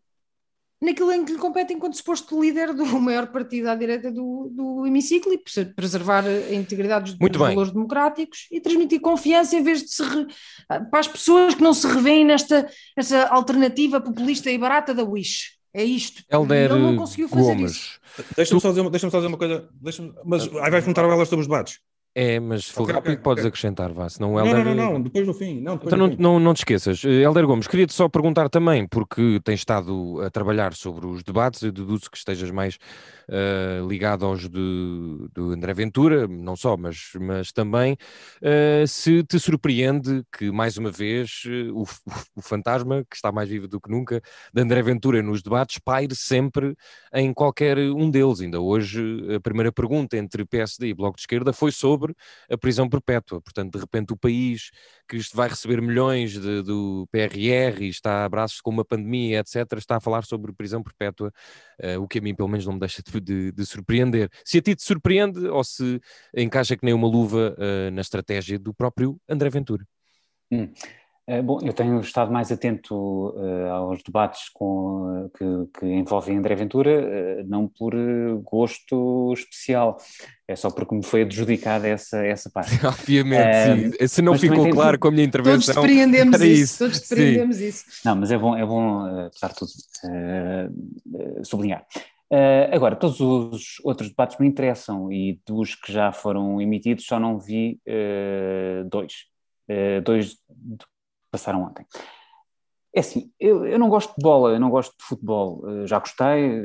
[0.81, 4.85] naquilo em que lhe compete enquanto suposto líder do maior partido à direita do, do
[4.85, 5.41] hemiciclo e
[5.75, 10.27] preservar a integridade dos, dos valores democráticos e transmitir confiança em vez de se re,
[10.67, 15.57] para as pessoas que não se revêem nesta, nesta alternativa populista e barata da Wish.
[15.73, 16.23] É isto.
[16.31, 17.71] Helder Ele não conseguiu fazer Gomes.
[17.71, 17.99] isso.
[18.35, 19.69] Deixa-me só, dizer, deixa só dizer uma coisa.
[20.25, 21.79] Mas aí vais perguntar a elas sobre os debates.
[22.19, 23.49] É, mas se for okay, rápido okay, podes okay.
[23.49, 24.65] acrescentar, vá, senão Helder...
[24.65, 25.61] Não, não, não, depois no fim.
[25.61, 27.05] Não, então não, não, não te esqueças.
[27.05, 31.61] Eh, Helder Gomes, queria-te só perguntar também, porque tens estado a trabalhar sobre os debates,
[31.61, 32.79] e deduzo que estejas mais
[33.29, 39.39] uh, ligado aos de, do André Ventura, não só, mas, mas também, uh, se te
[39.39, 41.83] surpreende que, mais uma vez, o,
[42.35, 46.15] o, fantasma, que está mais vivo do que nunca, de André Ventura nos debates, paire
[46.15, 46.75] sempre
[47.13, 48.41] em qualquer um deles.
[48.41, 48.99] Ainda hoje,
[49.35, 52.06] a primeira pergunta entre PSD e Bloco de Esquerda foi sobre
[52.49, 53.41] a prisão perpétua.
[53.41, 54.71] Portanto, de repente, o país
[55.07, 59.73] que vai receber milhões de, do PRR e está a braços com uma pandemia, etc.,
[59.77, 61.31] está a falar sobre prisão perpétua,
[61.99, 64.29] o que a mim, pelo menos, não me deixa de de, de, surpreender.
[64.45, 65.99] Se a ti te surpreende ou se
[66.35, 69.85] encaixa que nem uma luva uh, na estratégia do próprio André Ventura.
[70.51, 70.71] Hum.
[71.29, 72.95] Uh, bom, eu tenho estado mais atento
[73.35, 77.93] uh, aos debates com, que, que, envolvem André Ventura, não por
[78.43, 79.97] gosto especial,
[80.47, 82.71] é só porque me foi adjudicada essa, essa parte.
[82.85, 84.07] Obviamente, sim.
[84.07, 84.99] Se não ficou claro tem...
[84.99, 85.75] com a minha intervenção.
[85.75, 87.85] Todos depreendemos isso, isso, Todos depreendemos isso.
[88.05, 89.71] Não, mas é bom, é bom apesar de tudo,
[91.43, 91.85] sublinhar.
[92.29, 97.19] Uh, agora, todos os outros debates me interessam e dos que já foram emitidos só
[97.19, 99.13] não vi uh, dois.
[99.69, 100.35] Uh, dois
[101.37, 101.85] passaram ontem.
[102.95, 105.61] É assim, eu, eu, não gosto de bola, eu não gosto de futebol.
[105.85, 106.63] já gostei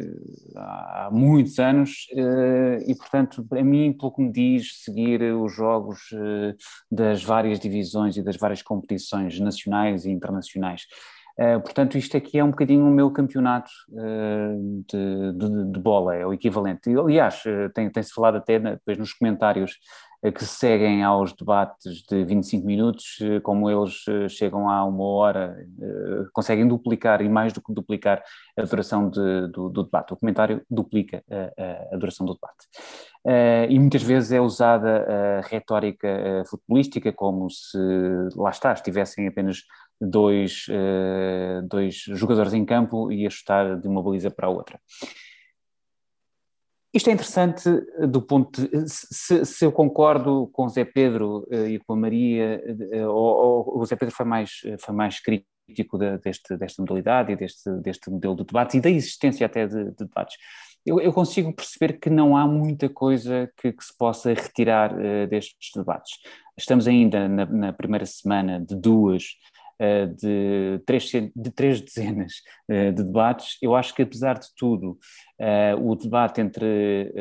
[0.57, 2.07] há, há muitos anos
[2.87, 5.99] e, portanto, para mim, pelo que me diz, seguir os jogos
[6.91, 10.87] das várias divisões e das várias competições nacionais e internacionais
[11.63, 16.33] portanto, isto aqui é um bocadinho o meu campeonato de, de, de, bola, é o
[16.33, 16.91] equivalente.
[16.97, 17.43] Aliás,
[17.75, 19.79] tem-se falado até depois nos comentários
[20.31, 25.57] que seguem aos debates de 25 minutos, como eles chegam a uma hora,
[26.33, 28.23] conseguem duplicar e mais do que duplicar
[28.57, 30.13] a duração de, do, do, debate.
[30.13, 33.69] O comentário duplica a, a duração do debate.
[33.69, 37.79] e muitas vezes é usada a retórica futebolística, como se,
[38.37, 39.63] lá está, estivessem apenas
[40.01, 40.67] dois,
[41.69, 44.79] dois jogadores em campo e a chutar de uma baliza para a outra.
[46.93, 47.69] Isto é interessante
[48.07, 51.97] do ponto de, se, se, eu concordo com o Zé Pedro uh, e com a
[51.97, 52.63] Maria,
[53.09, 57.37] ou, ou, o Zé Pedro foi mais, foi mais crítico de, deste, desta modalidade e
[57.37, 60.37] deste, deste modelo de debate e da existência até de, de debates.
[60.85, 65.27] Eu, eu, consigo perceber que não há muita coisa que, que se possa retirar uh,
[65.29, 66.19] destes debates.
[66.59, 69.62] Estamos ainda na, na primeira semana de duas eh,
[70.07, 72.35] de três, de três dezenas
[72.69, 73.59] eh, de debates.
[73.61, 74.99] Eu acho que, apesar de tudo,
[75.39, 77.13] eh, o debate entre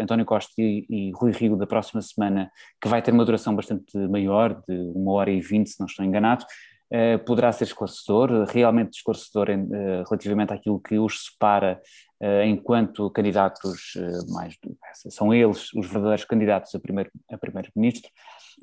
[0.00, 4.62] António Costa e, Rui Rio da próxima semana, que vai ter uma duração bastante maior,
[4.68, 6.44] de uma hora e vinte, se não estou enganado,
[7.24, 11.80] poderá ser esclarecedor, realmente esclarecedor em, uh, relativamente àquilo que os separa
[12.22, 13.94] uh, enquanto candidatos
[14.28, 14.56] mais.
[15.10, 17.20] São eles os verdadeiros candidatos a primeiro-ministro.
[17.32, 17.70] A primeiro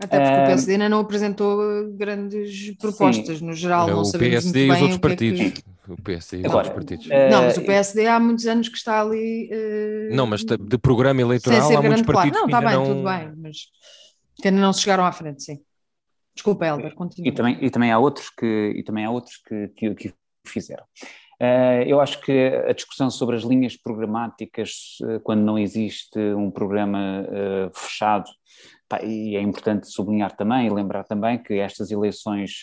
[0.02, 3.46] até porque o PSD ainda não apresentou grandes propostas, Sim.
[3.46, 5.42] no geral, não, o sabemos PSD muito e os outros partidos.
[5.42, 5.64] É que...
[5.88, 7.12] o PSD e os Agora, outros partidos.
[7.12, 9.50] eh, Não, mas o PSD há muitos anos que está ali.
[9.52, 12.18] eh, Não, mas de programa eleitoral há muitos grande claro.
[12.18, 12.96] partidos Não, que está ainda bem, não...
[12.96, 13.58] tudo bem, mas
[14.42, 15.60] que ainda não se chegaram à frente, sim.
[16.36, 17.28] Desculpa, Helder, continua.
[17.28, 20.14] E também, e também há outros que, e também há outros que, que, que
[20.48, 20.84] fizeram.
[21.40, 26.50] Eh, eu acho que a discussão sobre as linhas programáticas, eh, quando não existe um
[26.50, 28.30] programa eh, fechado,
[28.88, 32.62] pá, e é importante sublinhar também e lembrar também que estas eleições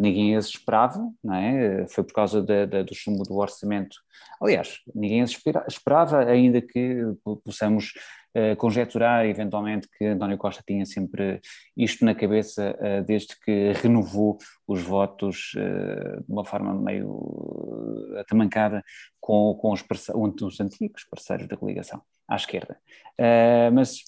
[0.00, 1.86] ninguém as esperava, não é?
[1.88, 3.96] Foi por causa da- da- do chumbo do orçamento.
[4.40, 7.92] Aliás, ninguém as espera- esperava, ainda que po- possamos
[8.58, 11.40] conjecturar eventualmente que António Costa tinha sempre
[11.76, 18.20] isto na cabeça eh, desde que renovou os votos eh, de uma forma meio eh,
[18.20, 18.82] atamancada
[19.20, 19.84] com, com os,
[20.42, 22.76] os antigos parceiros da coligação à esquerda.
[23.18, 24.04] Eh, mas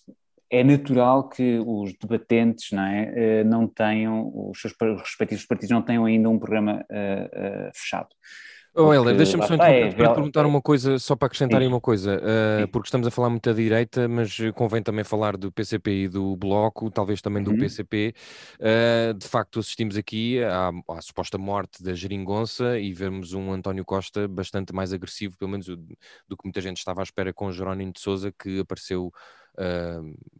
[0.51, 5.83] é natural que os debatentes não, é, eh, não tenham, os seus respectivos partidos não
[5.83, 8.09] tenham ainda um programa eh, eh, fechado.
[8.79, 11.63] Oh, Helder, deixa-me só está, é interromper para te perguntar uma coisa, só para acrescentar
[11.63, 11.67] Sim.
[11.69, 12.67] uma coisa, uh, Sim.
[12.71, 16.37] porque estamos a falar muito da direita, mas convém também falar do PCP e do
[16.37, 17.57] Bloco, talvez também do Uhum.
[17.59, 18.15] PCP.
[18.61, 23.85] Uh, de facto, assistimos aqui à, à suposta morte da geringonça e vemos um António
[23.85, 27.51] Costa bastante mais agressivo, pelo menos o- do que muita gente estava à espera com
[27.51, 29.11] Jerónimo de Sousa, que apareceu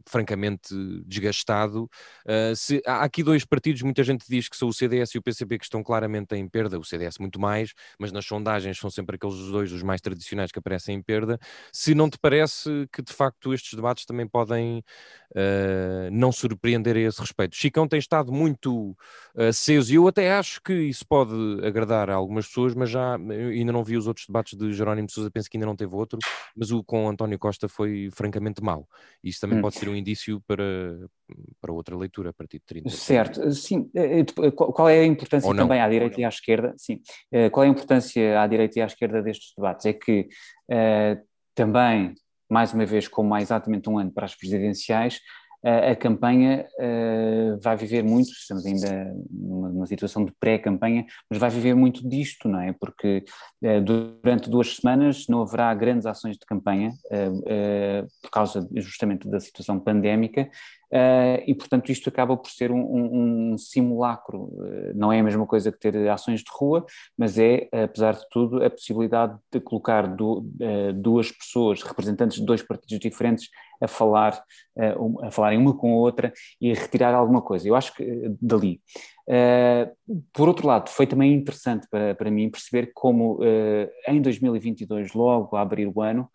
[0.07, 0.73] francamente
[1.05, 1.89] desgastado.
[2.25, 5.21] Uh, se, há aqui dois partidos, muita gente diz que são o CDS e o
[5.21, 9.17] PCP que estão claramente em perda, o CDS muito mais, mas nas sondagens são sempre
[9.17, 11.37] aqueles dois os mais tradicionais que aparecem em perda.
[11.71, 14.83] Se não te parece que de facto estes debates também podem
[15.31, 17.55] uh, não surpreender a esse respeito?
[17.55, 18.95] Chicão tem estado muito
[19.35, 21.33] aceso e eu até acho que isso pode
[21.65, 25.13] agradar a algumas pessoas, mas já ainda não vi os outros debates de Jerónimo de
[25.13, 26.19] Sousa, penso que ainda não teve outro,
[26.55, 28.87] mas o com António Costa foi francamente mau.
[29.23, 29.61] Isso também Hum.
[29.61, 30.63] pode ser um indício para,
[31.59, 32.89] para outra leitura a partir de 30.
[32.89, 33.89] Certo, sim.
[33.95, 36.73] Eh, eh, Qual qual é a importância também à direita e à esquerda?
[36.77, 37.01] Sim.
[37.31, 39.85] Eh, Qual é a importância à direita e à esquerda destes debates?
[39.85, 40.27] É que
[40.69, 41.19] eh,
[41.55, 42.13] também,
[42.49, 45.19] mais uma vez, como há exatamente um ano para as presidenciais, eh,
[45.67, 51.73] a campanha eh, vai viver muito, estamos ainda numa, situação de pré-campanha, mas vai viver
[51.73, 52.73] muito disto, não é?
[52.79, 53.25] Porque
[53.61, 59.39] eh, durante duas semanas não haverá grandes ações de campanha eh, por causa justamente da
[59.41, 60.49] situação pandémica
[60.91, 64.43] Uh, e, portanto, isto acaba por ser um, um- um simulacro.
[64.43, 66.85] Uh, não é a mesma coisa que ter ações de rua,
[67.17, 72.45] mas é, apesar de tudo, a possibilidade de colocar du- uh, duas pessoas, representantes de
[72.45, 73.49] dois partidos diferentes,
[73.81, 74.41] a falar,
[75.21, 77.67] a falarem uma com a outra e a retirar alguma coisa.
[77.67, 78.81] Eu acho que dali.
[80.33, 83.39] Por outro lado, foi também interessante para, para mim perceber como
[84.07, 86.27] em 2022, logo a abrir o ano,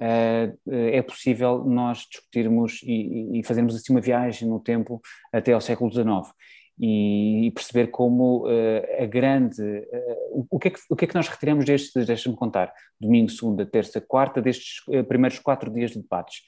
[0.00, 5.00] é possível nós discutirmos e, e fazermos assim uma viagem no tempo
[5.32, 6.32] até ao século XIX
[6.80, 9.62] e, perceber como uh, a grande.
[9.62, 13.30] Uh, o, que é que, o que é que nós retiramos destes, deixa-me contar, domingo,
[13.30, 16.42] segunda, terça, quarta, destes primeiros quatro dias de debates?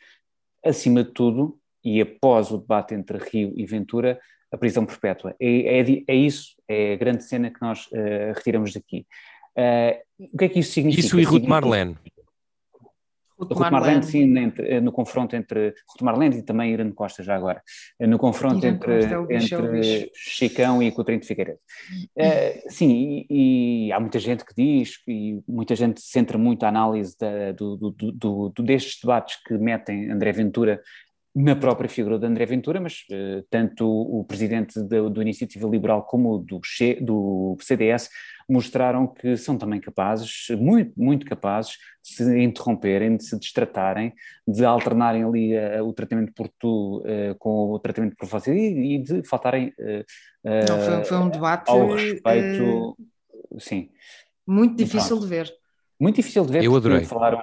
[0.65, 4.19] Acima de tudo, e após o debate entre Rio e Ventura,
[4.51, 5.35] a prisão perpétua.
[5.39, 7.89] É, é, é isso, é a grande cena que nós
[8.35, 9.07] retiramos daqui.
[10.19, 11.07] o que é que isso significa?
[11.07, 11.97] Isso e Ruth Marlene.
[13.51, 17.63] Ruth Marlene, sim, entre, no confronto entre Ruth Marlene e também Irene Costa, já agora,
[18.01, 20.11] no confronto Irene entre, Costa é bicho, é entre.
[20.15, 21.59] Chicão e Coutrinho de Figueiredo.
[22.17, 26.69] Uh, sim, e, e há muita gente que diz, e muita gente centra muito a
[26.69, 30.81] análise da, do, do, do, do, destes debates que metem André Ventura
[31.35, 36.03] na própria figura de André Ventura, mas uh, tanto o presidente do, do Iniciativa Liberal
[36.03, 36.61] como o do,
[37.01, 38.11] do CDS
[38.53, 44.13] mostraram que são também capazes, muito, muito capazes, de se interromperem, de se destratarem,
[44.47, 48.97] de alternarem ali uh, o tratamento por tu uh, com o tratamento por você e,
[48.97, 49.73] e de faltarem
[50.45, 52.97] Não, foi, foi, um debate ao respeito,
[53.59, 53.89] sim.
[54.47, 55.53] Muito difícil de ver.
[55.99, 56.65] Muito difícil de ver.
[56.65, 57.05] Eu adorei.
[57.05, 57.43] Falaram,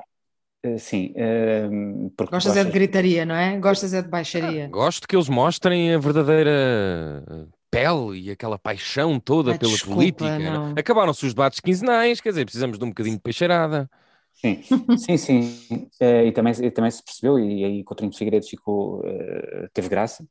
[0.78, 1.14] sim.
[1.16, 3.58] Uh, gostas, gostas é de gritaria, não é?
[3.58, 4.66] Gostas é de baixaria.
[4.66, 7.24] Ah, gosto que eles mostrem a verdadeira
[7.70, 10.40] pele e aquela paixão toda ah, pela desculpa, política.
[10.40, 10.74] não.
[10.78, 13.90] Acabaram-se os debates quinzenais, quer dizer, precisamos de um bocadinho de peixeirada.
[14.34, 14.62] Sim,
[14.98, 15.90] sim, sim.
[16.02, 19.90] Uh, e, também, e também se percebeu, e aí Coutinho de Figueiredo ficou, uh, teve
[19.90, 20.26] graça,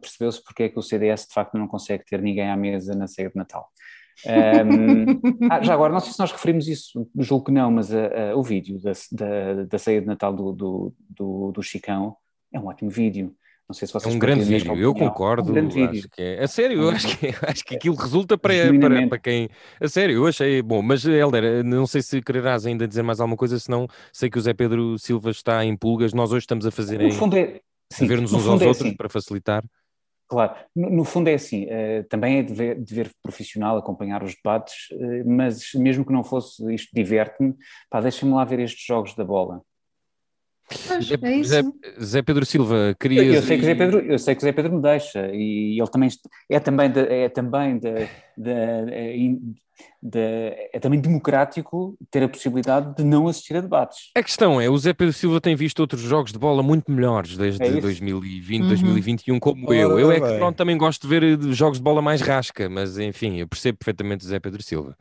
[0.00, 3.06] percebeu-se porque é que o CDS de facto não consegue ter ninguém à mesa na
[3.06, 3.70] ceia de Natal.
[4.26, 8.34] Um, ah, já agora, não sei se nós referimos isso, julgo que não, mas uh,
[8.34, 12.16] uh, o vídeo da, da, da, ceia de Natal do, do, do, do, Chicão
[12.52, 13.34] é um ótimo vídeo.
[13.68, 15.48] Não sei se vocês é um grande vídeo, eu concordo.
[15.48, 16.42] É um grande que é.
[16.42, 19.50] A sério, eu acho que, acho que aquilo resulta para, para, para, quem.
[19.78, 20.80] A sério, eu achei bom.
[20.80, 24.40] Mas, Helder, não sei se quererás ainda dizer mais alguma coisa, senão sei que o
[24.40, 26.14] Zé Pedro Silva está em pulgas.
[26.14, 27.10] Nós hoje estamos a fazer em.
[27.10, 27.60] Fundo é,
[27.92, 28.96] sim, a ver-nos uns aos é outros assim.
[28.96, 29.62] para facilitar.
[30.28, 34.90] Claro, no, no fundo é assim, uh, também é dever, dever, profissional acompanhar os debates,
[34.92, 37.54] uh, mas mesmo que não fosse isto diverte-me,
[37.90, 39.62] pá, deixem-me lá ver estes jogos da bola.
[40.86, 41.50] Pois, é isso.
[41.50, 41.62] Zé,
[42.02, 43.24] Zé Pedro Silva, queria.
[43.24, 45.78] Eu, eu, sei que o Zé Pedro, eu sei que Zé Pedro me deixa e
[45.78, 46.10] ele também
[46.48, 49.40] é também de, é também de, de,
[50.02, 50.18] de,
[50.72, 54.10] é também democrático ter a possibilidade de não assistir a debates.
[54.14, 57.36] A questão é, o Zé Pedro Silva tem visto outros jogos de bola muito melhores
[57.36, 58.68] desde é 2020, uhum.
[58.68, 59.98] 2021, como eu.
[59.98, 62.98] Eu é que pronto, também gosto de ver eh, jogos de bola mais rasca, mas
[62.98, 64.96] enfim, eu percebo perfeitamente o Zé Pedro Silva.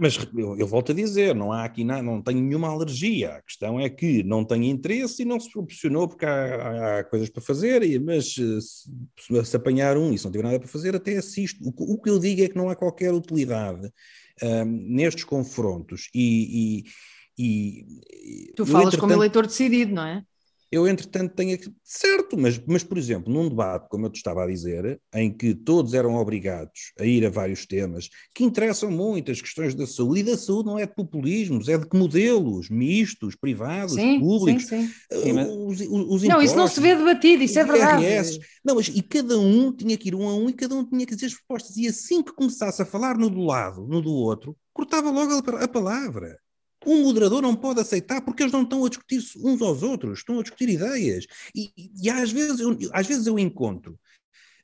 [0.00, 3.36] Mas eu, eu, volto a dizer, não há aqui nada, não tenho nenhuma alergia.
[3.36, 7.28] A questão é que não tenho interesse e não se proporcionou porque há, há coisas
[7.28, 10.96] para fazer, mas eh, se, se, apanhar um e se não tiver nada para fazer,
[10.96, 11.62] até assisto.
[11.62, 13.88] O, o que eu digo é que não há qualquer utilidade
[14.42, 16.84] um, nestes confrontos e,
[17.38, 17.84] e,
[18.48, 20.24] e tu falas como eleitor decidido, não é?
[20.72, 21.68] Eu, entretanto, tenho que.
[21.82, 25.52] Certo, mas, mas, por exemplo, num debate, como eu te estava a dizer, em que
[25.52, 30.20] todos eram obrigados a ir a vários temas que interessam muito, as questões da saúde,
[30.20, 34.66] e da saúde não é de populismos, é de que modelos mistos, privados, sim, públicos.
[34.66, 35.32] Sim, sim.
[35.32, 38.04] Uh, os, os, não, isso não se vê debatido, isso é verdade.
[38.04, 40.84] IRS, não, mas e cada um tinha que ir um a um e cada um
[40.84, 41.76] tinha que dizer as propostas.
[41.76, 45.64] E assim que começasse a falar no do lado, no do outro, cortava logo a,
[45.64, 46.38] a palavra.
[46.86, 50.38] Um moderador não pode aceitar porque eles não estão a discutir uns aos outros, estão
[50.38, 51.26] a discutir ideias.
[51.54, 51.70] E,
[52.02, 53.98] e às, vezes eu, às vezes eu encontro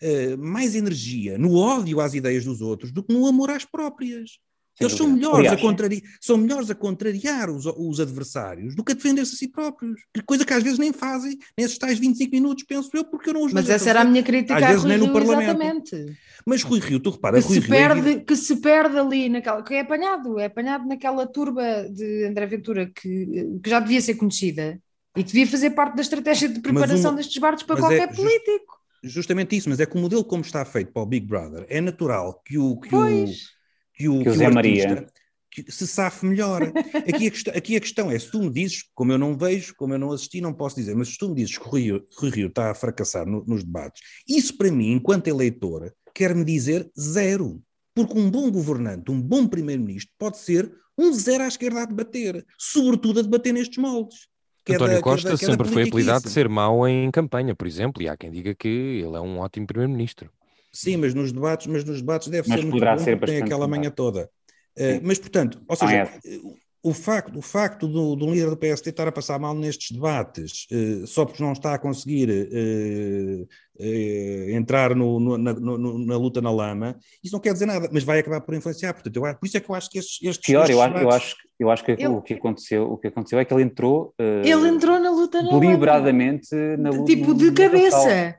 [0.03, 4.39] uh, mais energia no ódio às ideias dos outros do que no amor às próprias.
[4.79, 8.95] Eles são melhores, a contrari são melhores a contrariar os, os, adversários do que a
[8.95, 10.01] defender-se a si próprios.
[10.27, 13.45] Coisa que às vezes nem fazem nesses tais 25 minutos, penso eu, porque eu não
[13.45, 15.95] os Mas essa era a minha crítica às vezes nem no Parlamento.
[15.95, 16.19] Exatamente.
[16.45, 18.21] Mas Rui Rio, tu repara, que, Rui se Rio é perde, é...
[18.21, 22.87] que se perde ali, naquela, que é apanhado, é apanhado naquela turba de André Ventura
[22.87, 24.79] que, que já devia ser conhecida
[25.17, 27.17] e que devia fazer parte da estratégia de preparação uma...
[27.17, 28.77] destes barcos para qualquer é, político.
[29.03, 31.81] Justamente isso, mas é que o modelo como está feito para o Big Brother é
[31.81, 33.31] natural que o, que pois.
[33.31, 33.56] o
[33.97, 35.09] que o, que o Zé Maria
[35.69, 36.73] se safe melhor.
[36.95, 39.75] Aqui a, questão, aqui a questão é, se tu me dizes, como eu não vejo,
[39.77, 42.07] como eu não assisti, não posso dizer, mas se tu me dizes que o Rio,
[42.19, 46.91] Rui Rio está a fracassar no, nos debates, isso para mim, enquanto eleitor, quer-me dizer
[46.99, 47.63] zero.
[47.95, 52.45] Porque um bom governante, um bom primeiro-ministro, pode ser um zero à esquerda a debater,
[52.59, 54.29] sobretudo a debater nestes moldes.
[54.69, 58.17] António Costa da, sempre foi apelidado de ser mau em campanha, por exemplo, e há
[58.17, 60.31] quem diga que ele é um ótimo primeiro-ministro.
[60.77, 63.67] Sim, mas nos debates, mas nos debates deve mas ser muito bom, ser tem aquela
[63.67, 64.29] manhã toda.
[64.79, 66.39] Uh, mas, portanto, ou seja, ah, é.
[66.83, 70.67] o facto, o facto do, do líder do PSD estar a passar mal nestes debates,
[70.71, 73.49] uh, só porque não está a conseguir uh,
[74.51, 78.05] entrar no, no, na, no, na, luta na lama, isso não quer dizer nada, mas
[78.05, 78.93] vai acabar por influenciar.
[78.93, 80.19] Portanto, eu, por isso é que eu acho que estes.
[80.23, 82.17] estes Pior, estes eu, acho, eu, acho, eu acho que eu...
[82.17, 84.15] o, que aconteceu, o que aconteceu é que ele entrou.
[84.19, 85.61] ele entrou na luta na lama.
[85.61, 87.07] Deliberadamente na luta.
[87.07, 88.37] Tipo, de cabeça.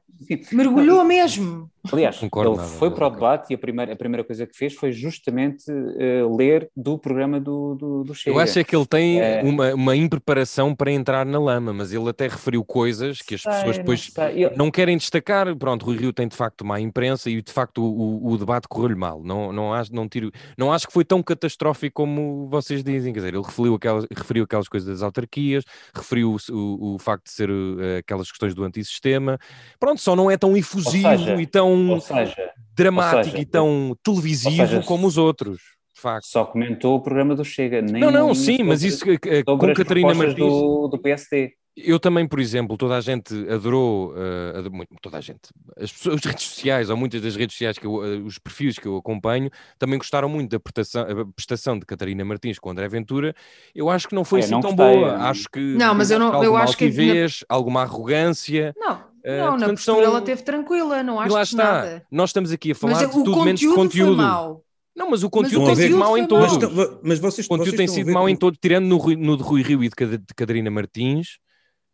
[0.51, 1.69] Mergulhou mesmo.
[1.91, 4.73] Aliás, Concordo ele foi para o debate e a primeira, a primeira coisa que fez
[4.73, 8.35] foi justamente uh, ler do programa do, do, do Chega.
[8.35, 9.41] Eu acho é que ele tem é...
[9.43, 13.51] uma, uma impreparação para entrar na lama, mas ele até referiu coisas que as sei,
[13.51, 14.51] pessoas depois não, eu...
[14.55, 15.55] não, querem destacar.
[15.55, 18.95] Pronto, Rui Rio tem de facto má imprensa e de facto o, o debate correu-lhe
[18.95, 19.23] mal.
[19.23, 23.13] Não, não, acho, não, tiro, não acho que foi tão catastrófico como vocês dizem.
[23.13, 27.25] Quer dizer, ele referiu aquelas, referiu aquelas coisas das autarquias, referiu o, o, o facto
[27.25, 29.39] de ser uh, aquelas questões do antissistema.
[29.79, 34.55] Pronto, só não é tão efusivo seja, e tão seja, dramático seja, e tão televisivo
[34.55, 35.57] seja, como os outros.
[35.95, 36.27] De facto.
[36.27, 37.81] Só comentou o programa do Chega.
[37.81, 40.35] Nem não, não, sim, mas isso eh, com Catarina Martins.
[40.35, 41.53] Do, do PSD.
[41.77, 45.41] Eu também, por exemplo, toda a gente adorou, uh, adorou toda a gente,
[45.79, 48.79] as, pessoas, as redes sociais, ou muitas das redes sociais, que eu, uh, os perfis
[48.79, 53.35] que eu acompanho, também gostaram muito da prestação, prestação de Catarina Martins com André Ventura.
[53.75, 55.17] Eu acho que não foi é, assim não tão gostei, boa.
[55.17, 58.73] Acho que não, mas eu não, eu acho altivez, que alguma arrogância.
[58.75, 60.01] Não, Uh, não, na postura são...
[60.01, 61.57] ela teve tranquila, não acho lá está.
[61.57, 62.07] nada.
[62.09, 64.15] Nós estamos aqui a falar mas de tudo menos de conteúdo.
[64.15, 64.63] Mau.
[64.95, 66.57] Não, mas o conteúdo mas tem sido mau em todos.
[66.73, 69.61] Mas, mas vocês, o conteúdo tem sido mau em todo, tirando no, no de Rui
[69.61, 71.39] Rio e de, de Catarina Martins,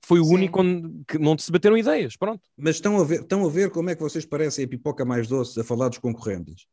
[0.05, 0.35] foi o Sim.
[0.35, 2.41] único onde que não se bateram ideias, pronto.
[2.55, 5.27] Mas estão a, ver, estão a ver como é que vocês parecem a pipoca mais
[5.27, 6.67] doce a falar dos concorrentes.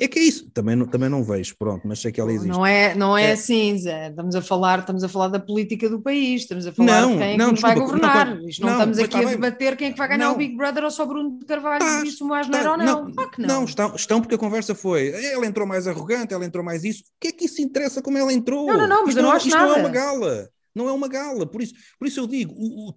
[0.00, 2.48] É que é isso, também não, também não vejo, pronto, mas sei que ela existe.
[2.48, 3.32] Não é, não é, é.
[3.32, 4.10] assim, Zé.
[4.10, 7.18] Estamos a, falar, estamos a falar da política do país, estamos a falar não, de
[7.18, 8.26] quem é não, que desculpa, vai governar.
[8.26, 10.84] Não, não, não estamos aqui a debater quem é que vai ganhar o Big Brother
[10.84, 12.86] ou só Bruno de Carvalho, tá, isso mais tá, não ou não.
[12.86, 13.46] Não, não.
[13.48, 17.02] não estão, estão porque a conversa foi, ela entrou mais arrogante, ela entrou mais isso.
[17.02, 18.68] O que é que isso interessa como ela entrou?
[18.68, 19.68] Não, não, não, mas isto eu não acho isto nada.
[19.68, 20.48] não é uma gala
[20.78, 21.44] não é uma gala.
[21.46, 22.92] Por isso, por isso eu digo, o, o,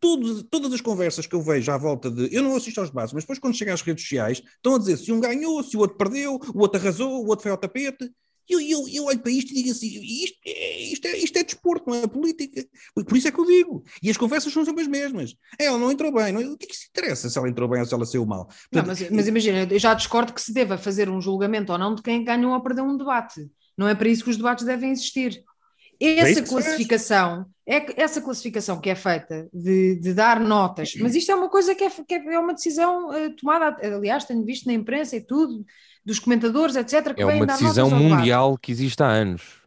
[0.00, 2.34] todo, todas as conversas que eu vejo à volta de.
[2.34, 4.96] Eu não assisto aos debates, mas depois quando chega às redes sociais, estão a dizer
[4.96, 8.10] se um ganhou, se o outro perdeu, o outro arrasou, o outro foi ao tapete.
[8.48, 11.36] E eu, eu, eu olho para isto e digo assim: isto, é, isto é, isto
[11.38, 12.64] é desporto, não é política.
[12.94, 13.82] Por, isso é que eu digo.
[14.02, 15.34] E as conversas são sempre as mesmas.
[15.58, 16.32] Ela não entrou bem.
[16.32, 18.26] Não, o que é que se interessa se ela entrou bem ou se ela saiu
[18.26, 18.46] mal?
[18.70, 21.78] Não, Portanto, mas, mas imagina, eu já discordo que se deva fazer um julgamento ou
[21.78, 23.48] não de quem ganhou ou perdeu um debate.
[23.76, 25.42] Não é para isso que os debates devem existir.
[26.00, 30.94] Isso Essa que classificação, é que- essa classificação que é feita de, de dar notas,
[31.00, 34.44] mas isto é uma coisa que é, que é uma decisão eh, tomada, aliás, tenho
[34.44, 35.64] visto na imprensa e tudo,
[36.04, 39.62] dos comentadores, etc., que É uma decisão mundial que existe há anos.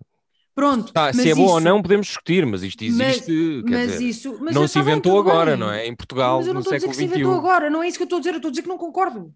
[0.53, 3.25] Pronto, Tá, se mas é bom ou isso- não, podemos discutir, mas isto existe.
[3.63, 5.59] quer mas dizer, isso, mas não se bem, inventou tudo agora, bem.
[5.59, 5.85] não é?
[5.85, 7.97] Em Portugal, Mas eu não estou a dizer que se inventou agora, não é isso
[7.97, 9.33] que eu estou a dizer, eu estou a dizer que não concordo.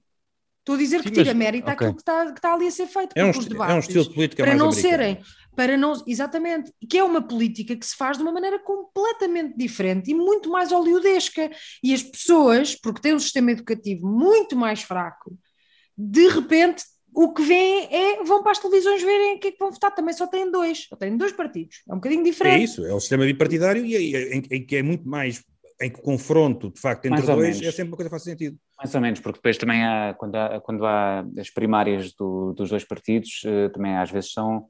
[0.59, 1.73] Estou a dizer que Sim, tira mas- mérito ok.
[1.73, 3.13] àquilo que está, que está ali a ser feito.
[3.15, 4.97] é, um, esti- é um debates, estilo de política para mais não americano.
[4.97, 5.19] serem,
[5.55, 10.11] para não, exatamente, que é uma política que se faz de uma maneira completamente diferente
[10.11, 11.49] e muito mais oleodesca.
[11.83, 15.37] E as pessoas, porque têm um sistema educativo muito mais fraco,
[15.97, 16.83] de repente
[17.13, 19.93] o que vêm é vão para as televisões verem o que é que vão votar.
[19.93, 21.81] Também só têm dois, só têm dois partidos.
[21.89, 22.63] É um bocadinho É diferente.
[22.63, 25.43] isso, é o sistema bipartidário e, e- em, em que é muito mais
[25.81, 27.61] em que o confronto de facto entre dois menos.
[27.63, 28.55] é sempre uma coisa que faz sentido.
[28.77, 32.69] Mais ou menos, porque depois também há, quando há, quando há as primárias do- dos
[32.69, 34.65] dois partidos, eh, também às vezes são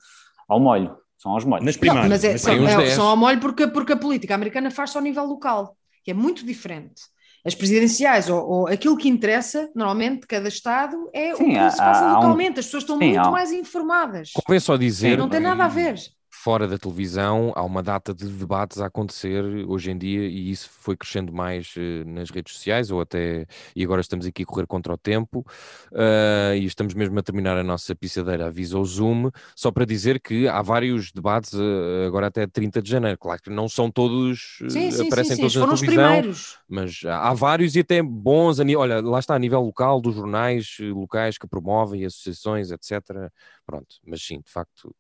[0.54, 1.66] ao molho, são aos molhos.
[1.66, 2.10] Nas Não, primárias.
[2.10, 2.94] mas é, mas são, é, 10.
[2.94, 6.46] são ao molho porque, porque a política americana faz-se ao nível local, que é muito
[6.46, 7.02] diferente.
[7.44, 11.58] As presidenciais, ou, ou aquilo que interessa, normalmente, de cada Estado, é Sim, o que
[11.58, 12.60] há- se passa há um- localmente.
[12.60, 14.32] As pessoas estão Sim, muito há mais informadas.
[14.46, 15.18] Convém só dizer.
[15.18, 15.96] Não tem nada a ver.
[16.44, 20.72] Fora da televisão, há uma data de debates a acontecer hoje em dia e isso
[20.72, 23.46] foi crescendo mais eh, nas redes sociais ou até.
[23.76, 25.46] E agora estamos aqui a correr contra o tempo
[25.94, 30.20] ah, e estamos mesmo a terminar a nossa pisadeira Avisa o Zoom, só para dizer
[30.20, 33.20] que há vários debates eh, agora até 30 de janeiro.
[33.20, 34.58] Claro que não são todos.
[34.68, 35.42] Sim, sim, aparecem sim.
[35.44, 36.12] todos na Foram os televisão.
[36.12, 36.58] primeiros.
[36.68, 41.38] mas há vários e até bons, olha, lá está a nível local, dos jornais locais
[41.38, 43.30] que promovem, associações, etc.
[43.64, 44.92] Pronto, mas sim, de facto.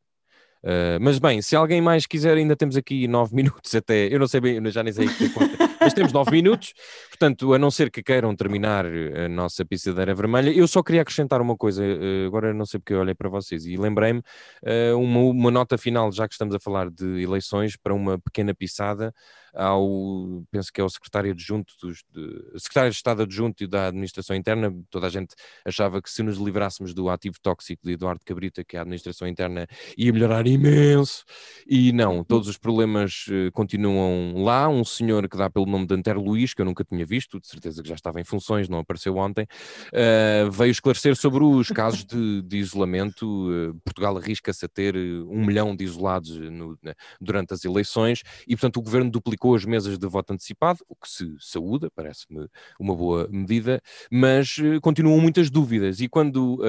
[0.63, 4.27] Eh, mas bem, se alguém mais quiser, ainda temos aqui nove minutos até, eu não
[4.27, 6.73] sei bem, eu já nem sei que conta, mas temos nove minutos,
[7.21, 11.39] portanto, a não ser que queiram terminar a nossa pisadeira vermelha, eu só queria acrescentar
[11.39, 14.23] uma coisa, eh, agora não sei porque eu olhei para vocês e lembrei-me
[14.63, 18.55] eh, uma, uma nota final, já que estamos a falar de eleições, para uma pequena
[18.55, 19.13] pisada
[19.53, 23.87] ao, penso que é o secretário adjunto dos, de, secretário de Estado adjunto e da
[23.87, 28.21] Administração Interna, toda a gente achava que se nos livrássemos do ativo tóxico de Eduardo
[28.25, 29.67] Cabrita, que a Administração Interna,
[29.97, 31.23] ia melhorar imenso,
[31.67, 35.95] e não, todos os problemas eh, continuam lá, um senhor que dá pelo nome de
[35.95, 38.79] Antero Luís, que eu nunca tinha visto, de certeza que já estava em funções, não
[38.79, 39.45] apareceu ontem,
[39.93, 44.99] eh, veio esclarecer sobre os casos de, de isolamento, eh, Portugal arrisca-se a ter eh,
[45.27, 49.65] um milhão de isolados no- na- durante as eleições, e portanto o governo duplicou as
[49.65, 52.47] mesas de voto antecipado, o que se saúda, parece-me
[52.79, 53.81] uma boa medida,
[54.11, 55.99] mas continuam muitas dúvidas.
[55.99, 56.61] E quando,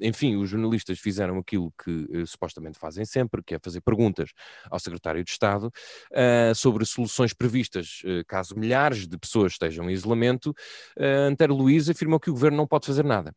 [0.00, 4.30] enfim, os jornalistas fizeram aquilo que supostamente fazem sempre, que é fazer perguntas
[4.70, 5.70] ao secretário de Estado
[6.54, 10.50] sobre soluções previstas caso milhares de pessoas estejam em isolamento,
[10.98, 13.34] uh, Antero Luís afirmou que o governo não pode fazer nada.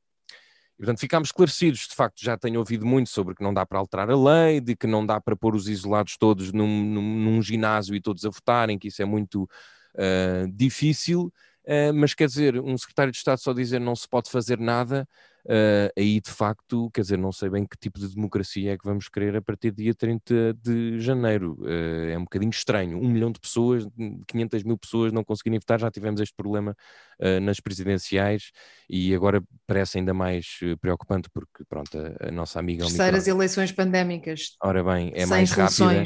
[0.75, 1.87] E, portanto, ficámos esclarecidos.
[1.89, 4.75] De facto, já tenho ouvido muito sobre que não dá para alterar a lei, de
[4.75, 8.29] que não dá para pôr os isolados todos num, num- num ginásio e todos a
[8.29, 9.47] votarem, que isso é muito
[9.97, 11.33] ah, difícil.
[11.67, 15.07] Ah, mas quer dizer, um secretário de Estado só dizer não se pode fazer nada,
[15.49, 18.85] ah, aí de facto, quer dizer, não sei bem que tipo de democracia é que
[18.85, 21.57] vamos querer a partir do dia 30 de janeiro.
[21.65, 22.99] Ah, é um bocadinho estranho.
[22.99, 23.87] Um milhão de pessoas,
[24.27, 26.75] 500 mil pessoas não conseguirem votar, já tivemos este problema
[27.19, 28.51] ah, nas presidenciais
[28.87, 34.55] e agora parece ainda mais preocupante porque, pronto, a, a nossa amiga Terceiras eleições pandémicas,
[34.63, 36.03] ora bem, é sem mais rápida.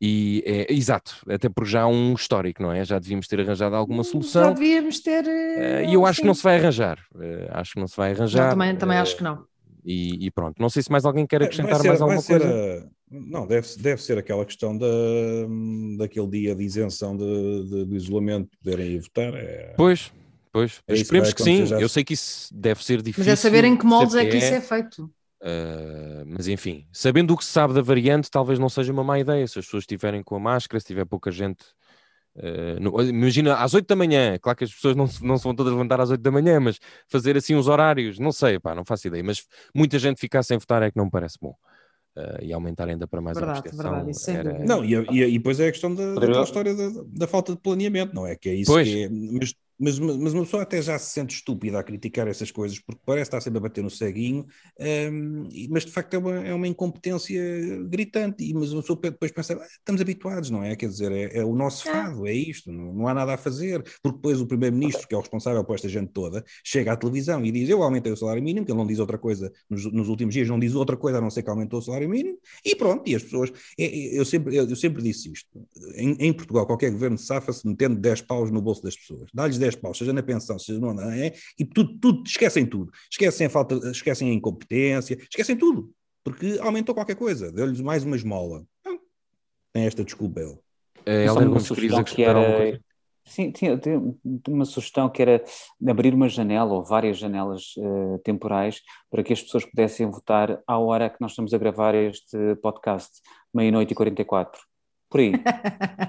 [0.00, 2.84] E é, exato, até porque já há um histórico, não é?
[2.84, 5.26] Já devíamos ter arranjado alguma Já solução devíamos ter.
[5.26, 6.38] eh, e eu acho que não sim.
[6.40, 6.98] se vai arranjar.
[7.20, 8.44] eh, acho que não se vai arranjar.
[8.44, 9.44] Não, também, também eh, acho que não.
[9.84, 12.82] E, e pronto, não sei se mais alguém quer acrescentar ser- mais alguma ser coisa.
[12.82, 14.86] a- não, deve, deve ser aquela questão da,
[15.96, 17.24] daquele dia de isenção de,
[17.64, 19.32] de- do isolamento, poderem ir votar.
[19.34, 20.12] É, Pois,
[20.52, 21.66] pois, É esperemos que sim.
[21.66, 21.80] já.
[21.80, 23.30] Eu sei que isso deve ser difícil.
[23.30, 25.10] Mas é saber em que moldes é que isso é feito.
[25.46, 29.16] Uh, mas enfim, sabendo o que se sabe da variante, talvez não seja uma má
[29.20, 31.62] ideia se as pessoas estiverem com a máscara, se tiver pouca gente.
[32.36, 35.44] uh, no- imagina às 8 da manhã, claro que as pessoas não se, não se
[35.44, 36.78] vão todas levantar às 8 da manhã, mas
[37.08, 40.58] fazer assim uns horários, não sei, pá, não faço ideia, mas muita gente ficar sem
[40.58, 41.56] votar é que não me parece bom.
[42.16, 43.92] Uh, e aumentar ainda para mais a Verdade, abstenção.
[44.06, 44.64] verdade, era-.
[44.64, 47.26] Não, e, a- e, a- e depois é a questão da, daquela história da, da
[47.28, 48.34] falta de planeamento, não é?
[48.36, 48.88] Que é isso Pois.
[48.88, 49.08] que é.
[49.10, 53.00] Mas Mas, mas uma pessoa até já se sente estúpida a criticar essas coisas, porque
[53.04, 54.46] parece estar sempre a bater no ceguinho,
[55.52, 57.40] e- mas de facto é uma, é uma incompetência
[57.88, 60.74] gritante, e, mas uma pessoa depois pensa, "Ah, estamos habituados, não é?
[60.76, 61.92] Quer dizer, é, é o nosso É.
[61.92, 65.18] fado, é isto, não, não há nada a fazer, porque depois o primeiro-ministro, que é
[65.18, 68.42] o responsável por esta gente toda, chega à televisão e diz, eu aumentei o salário
[68.42, 71.18] mínimo, que ele não diz outra coisa, nos, nos últimos dias não diz outra coisa
[71.18, 74.24] a não ser que aumentou o salário mínimo, e pronto, e as pessoas, é- eu
[74.24, 75.48] sempre, eu, eu sempre disse isto,
[75.96, 79.76] em, em Portugal qualquer governo safa-se metendo 10 paus no bolso das pessoas, dá-lhes 10
[79.76, 83.74] paus, seja na pensão, seja no é, e tudo, tudo, esquecem tudo, esquecem a falta,
[83.90, 85.92] esquecem a incompetência, esquecem tudo,
[86.24, 88.64] porque aumentou qualquer coisa, deu-lhes mais uma esmola.
[88.84, 88.98] Não,
[89.72, 90.58] tem esta desculpa ele.
[91.06, 92.64] Só Helder uma Gomes, querias sugestão que acrescentar alguma era.
[92.64, 92.86] coisa?
[93.28, 94.14] Sim, tinha, tinha
[94.48, 95.42] uma sugestão que era
[95.88, 100.78] abrir uma janela ou várias janelas eh, temporais para que as pessoas pudessem votar à
[100.78, 103.20] hora que nós estamos a gravar este podcast,
[103.52, 104.60] meia-noite e 44.
[105.08, 105.32] Por aí.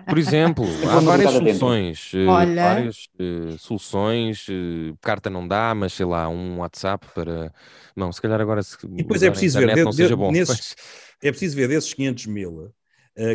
[0.08, 2.12] Por exemplo, há várias soluções.
[2.16, 2.62] eh, Olha.
[2.64, 4.46] Várias eh, soluções.
[4.50, 7.54] eh, carta não dá, mas sei lá, um WhatsApp para.
[7.96, 10.76] Não, se calhar agora se E depois é preciso ver, de- não de- nesses- mas-
[11.22, 12.72] É preciso ver desses 500 mil,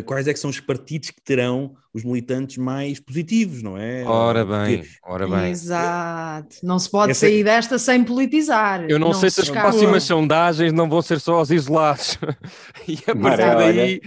[0.05, 4.03] quais é que são os partidos que terão os militantes mais positivos, não é?
[4.03, 5.51] Ora Porque- bem, ora bem.
[5.51, 6.55] Exato.
[6.63, 8.85] Não se pode Essa é- sair desta sem politizar.
[8.89, 9.69] Eu não, sei se as escapa.
[9.69, 12.17] próximas sondagens não vão ser só aos isolados.
[12.87, 14.01] e a partir daí,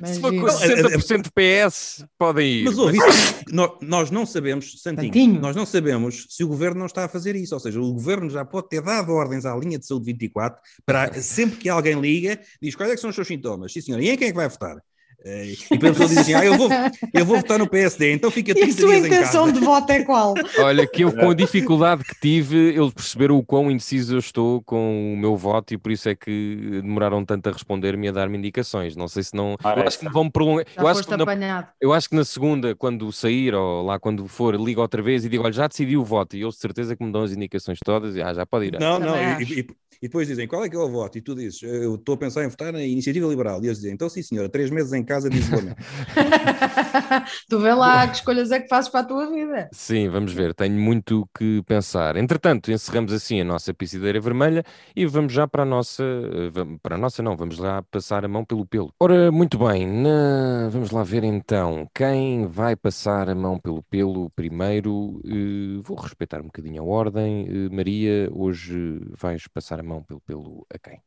[0.00, 0.48] Mas se for com viu.
[0.48, 2.64] 60% de PS, podem ir.
[2.64, 5.40] Mas ouve, isso, nó- nós não sabemos, Santinho, Santinho.
[5.40, 8.28] nós não sabemos se o governo não está a fazer isso, ou seja, o governo
[8.28, 12.40] já pode ter dado ordens à linha de saúde 24 para sempre que alguém liga,
[12.60, 14.36] diz quais é que são os seus sintomas, sim senhor, e em quem é que
[14.36, 14.77] vai votar?
[15.24, 16.68] Eh, E depois a pessoa diz assim, ah, eu vou,
[17.12, 20.04] eu vou votar no PSD, então fica E 30 a sua intenção de voto é
[20.04, 20.34] qual?
[20.60, 24.62] Olha, que eu com a dificuldade que tive, eles perceberam o quão indeciso eu estou
[24.62, 28.12] com o meu voto e por isso é que demoraram tanto a responder-me e a
[28.12, 28.94] dar-me indicações.
[28.94, 29.56] Não sei se não.
[29.62, 30.66] Ora, Eu acho que me vão prolongar.
[30.74, 34.26] Já Eu acho que, na, eu acho que na segunda, quando sair ou lá quando
[34.28, 36.96] for, ligo outra vez e digo: olha, já decidi o voto e eles de certeza
[36.96, 38.78] que me dão as indicações todas e ah, já pode ir.
[38.78, 39.66] Não, não, e, e-
[40.00, 41.18] e depois dizem qual é que é o voto?
[41.18, 43.60] E tu dizes, eu estou a pensar em votar na Iniciativa Liberal.
[43.62, 45.78] E eles dizem, então sim senhora, três meses em casa de isolamento.
[47.48, 49.70] tu vê lá que escolhas é que fazes para a tua vida.
[49.70, 52.16] Sim, vamos ver, tenho muito que pensar.
[52.16, 54.64] Entretanto, encerramos assim a nossa piscideira vermelha
[54.96, 56.02] e vamos já para a nossa.
[56.02, 58.94] eh, Para a nossa, não, vamos lá passar a mão pelo pelo.
[58.98, 64.30] Ora, muito bem, na- vamos lá ver então quem vai passar a mão pelo pelo
[64.30, 65.20] primeiro.
[65.26, 67.46] Eh, vou respeitar um bocadinho a ordem.
[67.66, 70.98] Eh, Maria, hoje vais passar a mão pelo pelo a quem?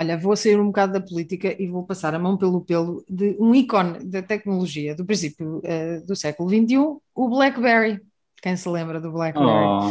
[0.00, 3.36] Olha, vou sair um bocado da política e vou passar a mão pelo pelo de
[3.38, 8.00] um ícone da tecnologia do princípio eh, do século XXI, o BlackBerry.
[8.42, 9.46] Quem se lembra do BlackBerry?
[9.46, 9.90] Oh,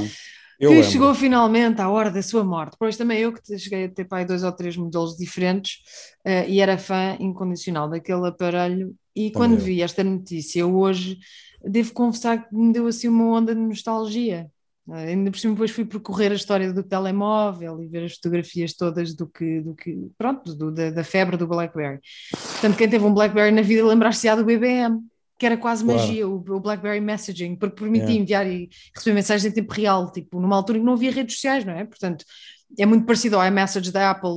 [0.60, 0.92] Eu que lembro.
[0.92, 2.76] chegou finalmente à hora da sua morte.
[2.80, 5.78] Pois também eu que cheguei a ter pai dois ou três modelos diferentes
[6.26, 8.96] eh, e era fã incondicional daquele aparelho.
[9.16, 9.60] E quando eu.
[9.60, 11.20] vi esta notícia hoje,
[11.64, 14.50] devo confessar que me deu assim uma onda de nostalgia.
[14.94, 19.14] Ainda por cima depois fui percorrer a história do telemóvel e ver as fotografias todas
[19.16, 22.00] do que, do que pronto, do- da, da febre do BlackBerry.
[22.32, 25.00] Portanto, quem teve um BlackBerry na vida lembrar-se-á do BBM,
[25.38, 26.00] que era quase Claro.
[26.00, 28.22] magia, o, o BlackBerry Messaging, porque permitia Yeah.
[28.24, 31.36] enviar e receber mensagens em tempo real, tipo, numa altura em que não havia redes
[31.36, 31.86] sociais, não é?
[31.86, 32.26] Portanto,
[32.78, 34.30] é muito parecido ao iMessage da Apple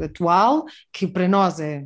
[0.00, 1.84] eh, atual, que para nós é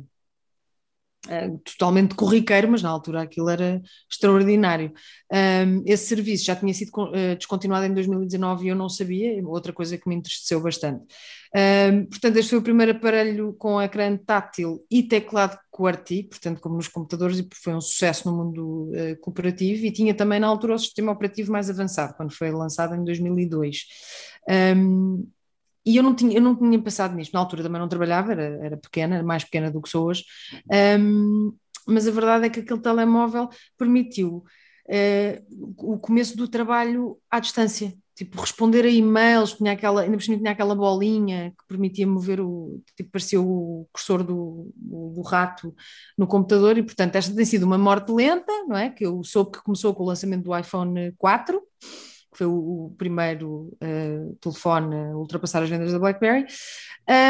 [1.63, 4.91] totalmente corriqueiro, mas na altura aquilo era extraordinário.
[5.85, 9.97] Esse serviço já tinha sido eh, descontinuado em 2019 e eu não sabia, outra coisa
[9.97, 11.05] que me entristeceu bastante.
[12.09, 16.87] Portanto, este foi o primeiro aparelho com ecrã tátil e teclado QWERTY, portanto, como nos
[16.87, 20.79] computadores, e foi um sucesso no mundo eh, cooperativo, e tinha também na altura o
[20.79, 23.85] sistema operativo mais avançado, quando foi lançado em 2002.
[25.85, 28.65] E eu não, tinha, eu não tinha pensado nisto, na altura também não trabalhava, era,
[28.65, 30.23] era pequena, mais pequena do que sou hoje,
[30.99, 31.53] um,
[31.85, 34.45] mas a verdade é que aquele telemóvel permitiu
[34.89, 35.41] eh,
[35.77, 40.37] o começo do trabalho à distância, tipo responder a e-mails, tinha aquela, ainda por cima
[40.37, 45.73] tinha aquela bolinha que permitia mover o, tipo parecia o cursor do, do, do rato
[46.17, 46.77] no computador.
[46.77, 48.89] E portanto esta tem sido uma morte lenta, não é?
[48.89, 51.61] Que eu soube que começou com o lançamento do iPhone 4,
[52.33, 56.45] que foi o, o primeiro uh, telefone a ultrapassar as vendas da BlackBerry,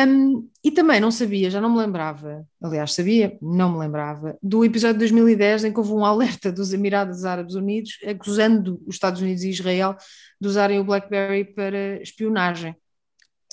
[0.07, 4.63] um, e também não sabia, já não me lembrava, aliás sabia, não me lembrava, do
[4.63, 9.21] episódio de 2010 em que houve um alerta dos Emirados Árabes Unidos acusando os Estados
[9.21, 9.95] Unidos e Israel
[10.39, 12.75] de usarem o BlackBerry para espionagem.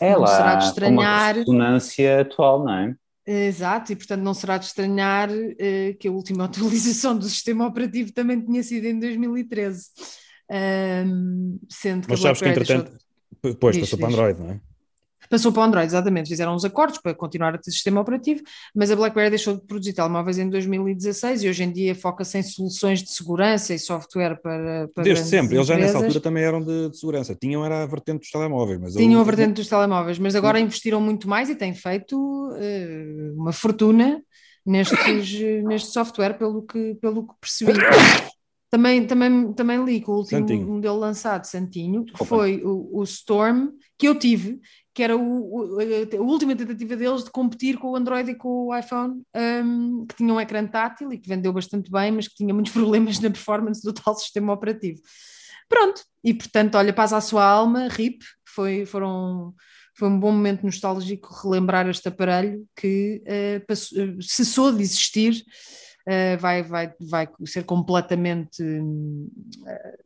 [0.01, 1.35] é Não lá, será de uma estranhar.
[1.37, 2.95] ressonância atual, não é?
[3.27, 8.13] Exato, e portanto não será de estranhar uh, que a última atualização do sistema operativo
[8.13, 9.87] também tinha sido em 2013.
[10.51, 12.91] Um, sendo que Mas sabes que entretanto,
[13.43, 14.19] deixou- Diz, passou para diz.
[14.19, 14.61] Android, não é?
[15.29, 16.29] Passou para o Android, exatamente.
[16.29, 18.43] Fizeram uns acordos para continuar a ter sistema operativo,
[18.75, 22.43] mas a BlackBerry deixou de produzir telemóveis em 2016 e hoje em dia foca-se em
[22.43, 24.89] soluções de segurança e software para.
[24.93, 27.35] para Desde sempre, eles já nessa altura também eram de, de segurança.
[27.37, 30.59] Tinham era a vertente dos telemóveis, mas Tinham eu- a vertente dos telemóveis, mas agora
[30.59, 34.21] investiram muito mais e têm feito eh, uma fortuna
[34.67, 37.73] nestes, eh, neste software, pelo que, pelo que percebi.
[38.71, 40.69] Também, também, também li que o último Santinho.
[40.69, 42.25] modelo lançado, Santinho, que Opa.
[42.25, 44.61] foi o, o Storm, que eu tive,
[44.95, 48.67] que era o, o- a, última tentativa deles de competir com o Android e com
[48.69, 49.23] o iPhone,
[49.65, 52.73] hum, que tinha um ecrã tátil e que vendeu bastante bem, mas que tinha muitos
[52.73, 55.01] problemas na performance do tal sistema operativo.
[55.69, 59.53] Pronto, e portanto, olha, paz à sua alma, RIP, foi, foram,
[59.97, 65.43] foi um bom momento nostálgico relembrar este aparelho que eh, passou- eh, cessou de existir,
[66.39, 68.63] vai, vai, vai ser completamente
[69.67, 69.99] eh,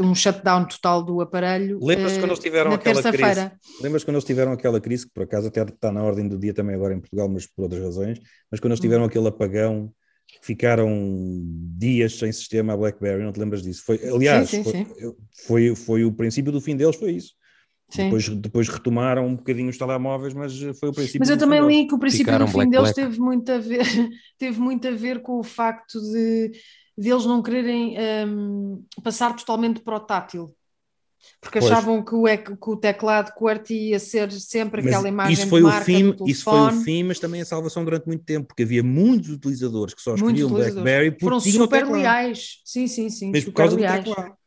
[0.00, 1.78] um shutdown total do aparelho.
[1.80, 3.50] Lembras-te eh, quando eles tiveram aquela crise?
[3.82, 6.52] Lembras quando eles tiveram aquela crise, que por acaso até está na ordem do dia
[6.52, 8.20] também agora em Portugal, mas por outras razões,
[8.50, 8.82] mas quando eles Hum.
[8.82, 9.92] tiveram aquele apagão,
[10.42, 10.88] ficaram
[11.76, 13.82] dias sem sistema a BlackBerry, não te lembras disso?
[13.84, 14.86] Foi, aliás, sim, foi, sim.
[15.46, 17.34] foi, foi o princípio do fim deles, foi isso.
[17.90, 18.04] Sim.
[18.04, 21.46] Depois, depois retomaram um bocadinho os telemóveis, mas foi o princípio Mas eu do fim
[21.46, 22.94] também li que o princípio do fim black, deles black.
[22.94, 23.80] teve muito a ver,
[24.38, 26.52] teve muito a ver com o facto de,
[26.96, 30.54] de eles não quererem hum, passar totalmente para o tátil.
[31.40, 31.70] Porque Pois.
[31.70, 35.60] achavam que o, que o teclado QWERTY ia ser sempre Mas aquela imagem isso foi
[35.60, 38.24] de o marca fim, do isso foi o fim, mas também a salvação durante muito
[38.24, 40.74] tempo, porque havia muitos utilizadores que só escolhiam utilizadores.
[40.74, 42.60] BlackBerry porque Foram o super leais.
[42.64, 43.30] Sim, sim, sim.
[43.30, 44.04] Mesmo por super causa do leais.
[44.04, 44.39] teclado.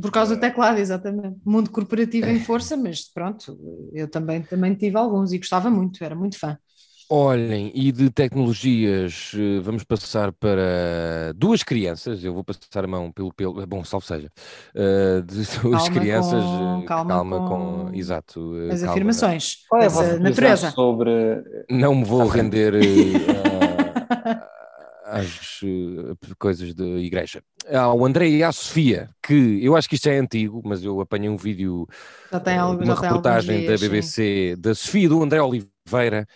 [0.00, 1.36] Por causa do teclado, exatamente.
[1.44, 3.58] Mundo corporativo em força, mas pronto,
[3.92, 6.58] eu também, também tive alguns e gostava muito, era muito fã.
[7.10, 12.24] Olhem, e de tecnologias, eh, vamos passar para duas crianças.
[12.24, 13.64] Eu vou passar a mão pelo pelo.
[13.66, 14.32] Bom, salve seja.
[14.74, 16.42] Eh, de duas Calma crianças.
[16.42, 17.48] com- eh, calma com.
[17.88, 18.56] com Exato.
[18.56, 18.92] eh, As calma.
[18.92, 20.70] afirmações Qual é a vossa natureza.
[20.70, 21.10] sobre.
[21.70, 22.80] Não me vou render eh,
[25.04, 27.42] às eh, coisas da igreja.
[27.70, 31.00] Há o André e a Sofia, que eu acho que isto é antigo, mas eu
[31.00, 31.86] apanhei um vídeo
[32.32, 33.88] eh, algo, de uma reportagem dias, da sim.
[33.88, 36.26] BBC da Sofia e do André Oliveira,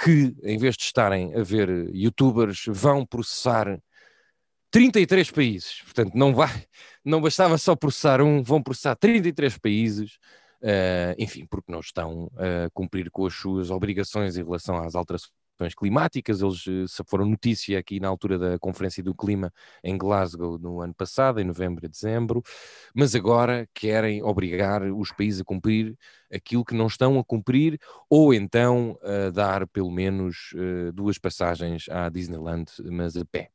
[0.00, 3.78] que em vez de estarem a ver youtubers, vão processar
[4.70, 5.82] 33 países.
[5.82, 6.64] Portanto, não vai,
[7.04, 10.18] não bastava só processar um, vão processar 33 países.
[10.62, 15.32] eh, enfim, porque não estão a cumprir com as suas obrigações em relação às alterações
[15.74, 16.40] climáticas.
[16.40, 19.52] Eles eh, foram notícia aqui na altura da Conferência do Clima
[19.82, 22.42] em Glasgow no ano passado, em novembro e dezembro,
[22.94, 25.96] mas agora querem obrigar os países a cumprir
[26.32, 31.86] aquilo que não estão a cumprir, ou então a dar pelo menos eh, duas passagens
[31.88, 33.50] à Disneyland, mas a pé.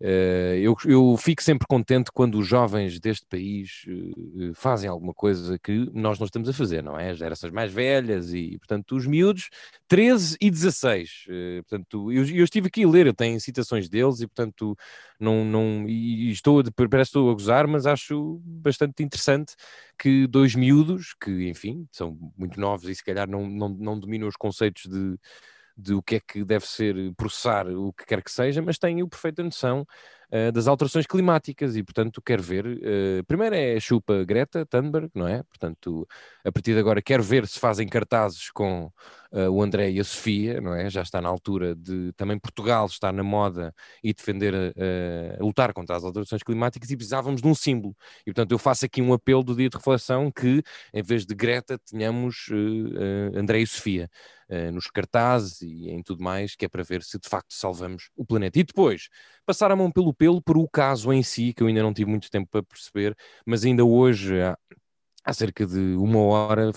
[0.00, 5.58] Eh, eu, eu fico sempre contente quando os jovens deste país eh, fazem alguma coisa
[5.58, 7.10] que nós não estamos a fazer, não é?
[7.10, 9.50] As gerações mais velhas e, portanto, os miúdos,
[9.88, 11.24] 13 e 16.
[11.28, 14.76] eh, portanto, eu, eu estive aqui a ler, eu tenho citações deles e, portanto,
[15.18, 19.54] não, não, e e estou, parece que estou a gozar, mas acho bastante interessante
[20.02, 24.26] que dois miúdos, que, enfim, são muito novos e se calhar não, não, não dominam
[24.26, 25.16] os conceitos de,
[25.76, 29.00] de o que é que deve ser processar o que quer que seja, mas têm
[29.00, 29.86] a perfeita noção
[30.34, 32.64] eh, das alterações climáticas e, portanto, quero ver.
[32.82, 35.42] eh, primeiro é a chupa Greta Thunberg, não é?
[35.42, 36.08] Portanto,
[36.42, 38.90] a partir de agora quero ver se fazem cartazes com
[39.30, 40.88] eh, o André e a Sofia, não é?
[40.88, 44.54] Já está na altura de também Portugal estar na moda e defender,
[45.38, 47.94] lutar contra as alterações climáticas e precisávamos de um símbolo.
[48.22, 50.62] E, portanto, eu faço aqui um apelo do dia de reflexão que,
[50.94, 52.48] em vez de Greta, tenhamos
[53.34, 54.08] André e Sofia
[54.72, 58.24] nos cartazes e em tudo mais, que é para ver se de facto salvamos o
[58.24, 58.58] planeta.
[58.58, 59.08] E depois,
[59.46, 62.10] passar a mão pelo pelo por o caso em si, que eu ainda não tive
[62.10, 63.16] muito tempo para perceber,
[63.46, 64.56] mas ainda hoje, há,
[65.24, 66.72] há cerca de uma hora,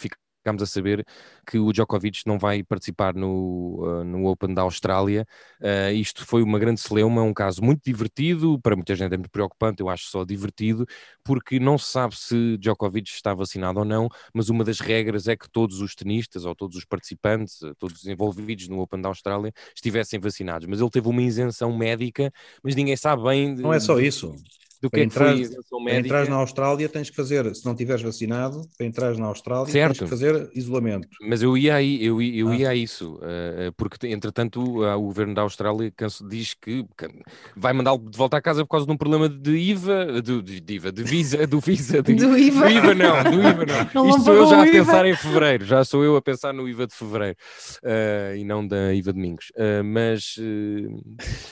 [0.45, 1.03] ficámos a saber
[1.47, 5.25] que o Djokovic não vai participar no, uh, no Open da Austrália.
[5.59, 9.31] Uh, isto foi uma grande celeuma, um caso muito divertido, para muita gente é muito
[9.31, 10.85] preocupante, eu acho só divertido,
[11.23, 15.35] porque não se sabe se Djokovic está vacinado ou não, mas uma das regras é
[15.35, 19.51] que todos os tenistas ou todos os participantes, todos os envolvidos no Open da Austrália,
[19.73, 20.67] estivessem vacinados.
[20.67, 22.31] Mas ele teve uma isenção médica,
[22.61, 23.55] mas ninguém sabe bem.
[23.55, 24.35] Não é só isso.
[24.81, 26.07] Do que Para é que foi a entrar- isenção Para médica.
[26.21, 29.97] entrar na Austrália tens que fazer, se não tiveres vacinado, para entrar na Austrália Certo.
[29.99, 31.07] tens que fazer isolamento.
[31.21, 32.55] Mas eu ia aí, eu ia, eu Ah.
[32.55, 37.07] ia a isso, eh, eh, porque entretanto o governo da Austrália canso- diz que que
[37.55, 40.59] vai mandá-lo de volta à casa por causa de um problema de IVA, de, de,
[40.61, 42.65] de IVA, de Visa, do Visa, de, Do IVA.
[42.65, 44.03] do IVA não, do IVA não.
[44.03, 46.67] Não Isto sou eu já a pensar em fevereiro, já sou eu a pensar no
[46.67, 47.37] IVA de fevereiro
[47.83, 49.51] eh, e não da IVA de Domingos.
[49.55, 50.87] Eh, mas, eh,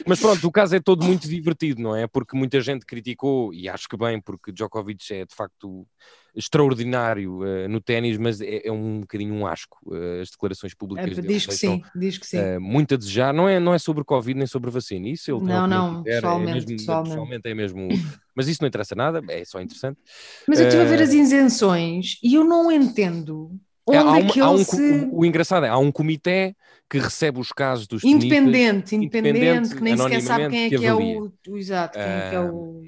[0.05, 2.05] mas pronto, o caso é todo muito divertido, não é?
[2.07, 5.87] Porque muita gente criticou, e acho que bem, porque Djokovic é de facto
[6.35, 9.77] extraordinário uh, no ténis, mas é, é, um bocadinho um asco.
[9.85, 12.39] Uh, as declarações públicas é, diz que sim, diz que sim.
[12.39, 13.33] Uh, muito a desejar.
[13.33, 15.07] Não é, não é sobre Covid nem sobre vacina.
[15.07, 17.09] Isso ele não, não, quiser, pessoalmente, é mesmo, pessoalmente.
[17.09, 17.87] pessoalmente é mesmo.
[18.35, 19.99] Mas isso não interessa nada, é só interessante.
[20.47, 23.51] Mas eu estive a ver as isenções e eu não entendo.
[23.85, 24.81] Onde é, há é que há um, se...
[24.81, 26.55] o, o, engraçado é há um comitê
[26.89, 30.77] que recebe os casos dos independente, independente, independente, que nem sequer sabe quem é que,
[30.77, 32.83] que é o, o exato, quem é que é o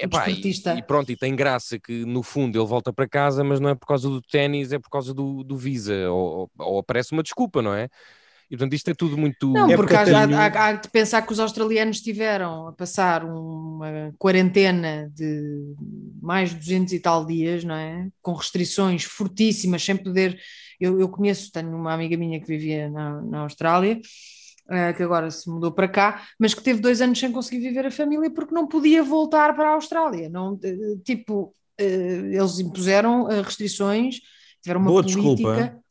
[0.00, 3.58] Epá, e, e, pronto, e tem graça que no fundo ele volta para casa, mas
[3.58, 7.12] não é por causa do ténis, é por causa do, do Visa, ou, ou, aparece
[7.12, 7.88] uma desculpa, não é?
[8.50, 9.50] E portanto isto é tudo muito.
[9.50, 10.36] Não, é porque, há, tenho...
[10.36, 15.74] há, há, de pensar que os australianos tiveram a passar uma quarentena de
[16.20, 18.08] mais de 200 e tal dias, não é?
[18.22, 20.38] Com restrições fortíssimas, sem poder.
[20.78, 24.00] Eu, eu conheço, tenho uma amiga minha que vivia na, na Austrália
[24.96, 27.90] que agora se mudou para cá, mas que teve dois anos sem conseguir viver a
[27.90, 30.28] família porque não podia voltar para a Austrália.
[30.28, 34.20] Não, uh, tipo, uh, eles impuseram restrições,
[34.62, 35.24] tiveram uma Boa política.
[35.32, 35.78] Desculpa.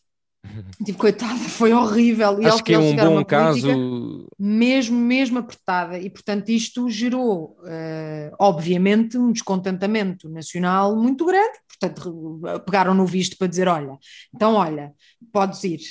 [0.85, 2.41] Tipo, coitada, foi horrível.
[2.41, 4.29] E Acho que é um bom caso.
[4.39, 5.99] Mesmo, mesmo apertada.
[5.99, 7.57] E, portanto, isto gerou,
[8.39, 11.57] obviamente, um descontentamento nacional muito grande.
[11.67, 13.97] Portanto, pegaram no visto para dizer: olha,
[14.33, 14.93] então, olha,
[15.33, 15.81] podes ir.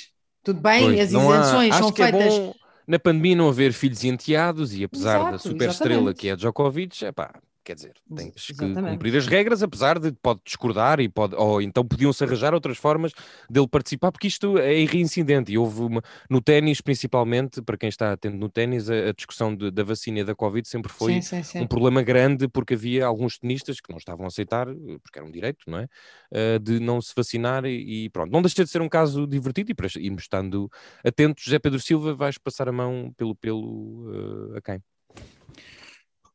[0.41, 1.77] Tudo bem, pois, as isenções há...
[1.77, 2.33] são feitas.
[2.33, 2.53] É bom
[2.87, 7.05] na pandemia não haver filhos enteados e apesar Exato, da super estrela que é Djokovic,
[7.05, 7.33] é pá,
[7.67, 11.85] Quer dizer, tens que cumprir as regras, apesar de pode discordar e pode, ou então
[11.85, 13.11] podiam-se arranjar outras formas
[13.49, 15.51] dele participar, porque isto é reincidente.
[15.51, 19.53] E houve uma, no ténis, principalmente, para quem está atento no ténis, a, a discussão
[19.53, 21.59] de, da vacina e da Covid sempre foi sim, sim, sim.
[21.59, 24.67] um problema grande, porque havia alguns tenistas que não estavam a aceitar,
[25.03, 25.89] porque era um direito, não é?
[26.31, 28.31] Uh, de não se vacinar e, e, pronto.
[28.31, 30.71] Não deixa de ser um caso divertido e para irmos estando
[31.03, 34.81] atentos, José Pedro Silva, vais passar a mão pelo pelo uh, a quem?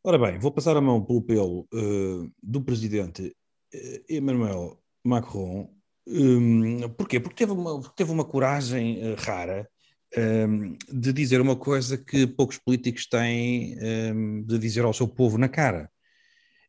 [0.05, 3.37] Ora bem, vou passar a mão pelo pelo uh, do presidente
[3.73, 5.73] uh, Emmanuel Macron.
[6.09, 7.21] Um, porquê?
[7.21, 9.69] Porque teve uma, teve uma coragem uh, rara
[10.17, 13.79] um, de dizer uma coisa que poucos políticos têm
[14.13, 15.89] um, de dizer ao seu povo na cara.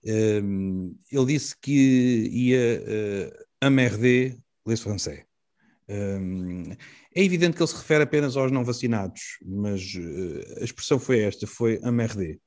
[0.03, 5.25] ele disse que ia uh, emmerder les français.
[5.87, 9.81] é evidente que ele se refere apenas aos não vacinados, mas
[10.61, 12.39] a expressão foi esta, foi emmerder.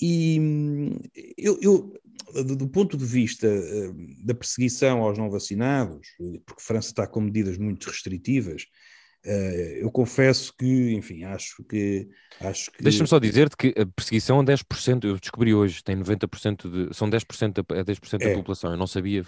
[0.00, 0.98] E hum,
[1.36, 6.08] eu, eu, do ponto de vista hum, da perseguição aos não vacinados,
[6.46, 8.66] porque a França está com medidas muito restritivas,
[9.24, 12.08] eh, eu confesso que, enfim, acho que.
[12.40, 12.82] Acho que...
[12.82, 16.96] Deixa-me só dizer-te que a perseguição é 10%, eu descobri hoje, tem 90% de.
[16.96, 18.34] São 10%, é 10% da é.
[18.34, 19.24] população, eu não sabia.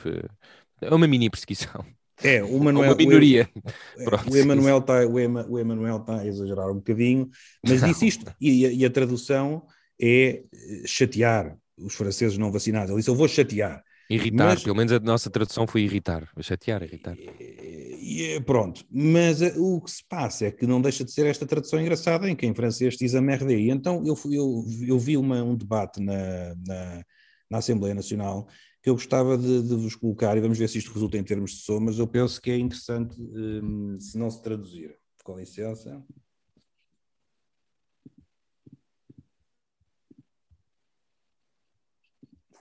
[0.81, 1.85] É uma mini perseguição.
[2.23, 3.49] É, o Manuel, uma minoria.
[3.97, 7.29] O, o Emanuel está o Emanuel tá a exagerar um bocadinho,
[7.67, 9.67] mas disse isto, e, e a tradução
[10.01, 10.43] é eh,
[10.87, 12.91] chatear os franceses não vacinados.
[12.91, 13.83] Ele disse: Eu vou chatear.
[14.09, 17.17] Irritar, mas, pelo menos a nossa tradução foi irritar, chatear, irritar.
[17.17, 21.47] E, pronto, mas uh, o que se passa é que não deixa de ser esta
[21.47, 23.55] tradução engraçada em que em francês diz a merde.
[23.55, 27.05] E então eu, eu, eu vi uma, um debate na, na,
[27.49, 28.49] na, Assembleia Nacional
[28.83, 31.53] que eu gostava de, de, vos colocar e vamos ver se isto resulta em termos
[31.53, 34.97] de som, mas eu penso que é interessante um, se não se traduzir.
[35.23, 36.03] Com licença.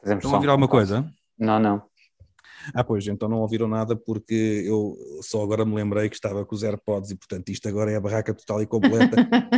[0.01, 1.11] Fazemos Estão a ouvir alguma coisa?
[1.37, 1.89] Não, não.
[2.73, 6.53] Ah, pois, então não ouviram nada porque eu só agora me lembrei que estava com
[6.53, 9.15] os AirPods e, portanto, isto agora é a barraca total e completa.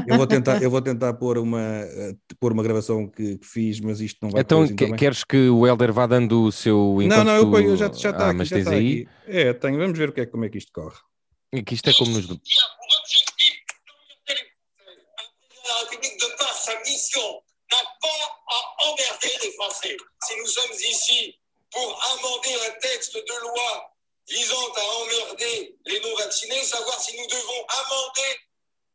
[0.08, 3.80] eu, vou tentar, eu vou tentar pôr uma, uh, pôr uma gravação que, que, fiz,
[3.80, 6.98] mas isto não vai Então, que, então queres que o Helder vá dando o seu.
[7.08, 8.38] Não, não, eu, eu já, já está ah, aqui.
[8.38, 9.08] Mas já tens está aí?
[9.26, 9.38] Aqui.
[9.38, 10.98] É, tenho, vamos ver o que é, como é que isto corre.
[11.54, 12.28] E que isto é como nos.
[17.72, 19.98] N'a pas à emmerder les Français.
[20.24, 21.40] Si nous sommes ici
[21.72, 23.92] pour amender un texte de loi
[24.28, 28.40] visant à emmerder les non-vaccinés, savoir si nous devons amender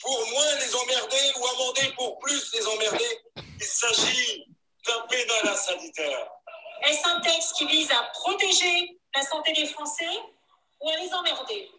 [0.00, 3.20] pour moins les emmerder ou amender pour plus les emmerder.
[3.36, 4.44] Il s'agit
[4.86, 6.30] d'un pénal sanitaire.
[6.82, 10.20] Est-ce un texte qui vise à protéger la santé des Français
[10.80, 11.70] ou à les emmerder?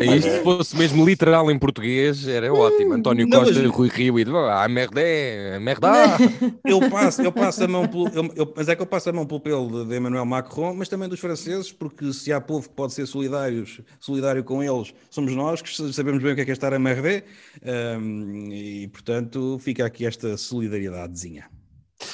[0.00, 2.94] Isto se fosse mesmo literal em português, era ótimo.
[2.94, 3.70] António não, Costa, mas...
[3.70, 5.00] Rui Rio e ah, merda,
[5.60, 5.88] merda.
[6.64, 9.12] Eu passo, eu passo a mão pelo, eu, eu, mas é que eu passo a
[9.12, 12.74] mão pelo pelo de Emmanuel Macron, mas também dos franceses, porque se há povo que
[12.74, 16.50] pode ser solidários, solidário com eles, somos nós que sabemos bem o que é, que
[16.50, 17.24] é estar a merda,
[17.98, 21.48] um, e portanto fica aqui esta solidaridadezinha.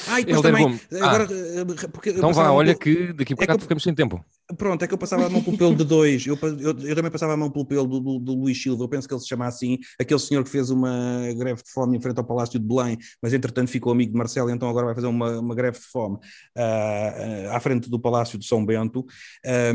[0.07, 3.62] Ah, e depois também, agora, ah, porque, então vá, olha que daqui a bocado é
[3.62, 4.24] ficamos sem tempo.
[4.57, 6.26] Pronto, é que eu passava a mão pelo pelo de dois.
[6.26, 8.84] Eu, eu, eu também passava a mão pelo pelo do, do, do, Luís Silva.
[8.84, 9.78] Eu penso que ele se chama assim.
[10.01, 13.34] Aquele senhor que fez uma greve de fome em frente ao Palácio de Belém, mas
[13.34, 17.51] entretanto ficou amigo de Marcelo, então agora vai fazer uma, uma greve de fome uh,
[17.51, 19.05] à frente do Palácio de São Bento.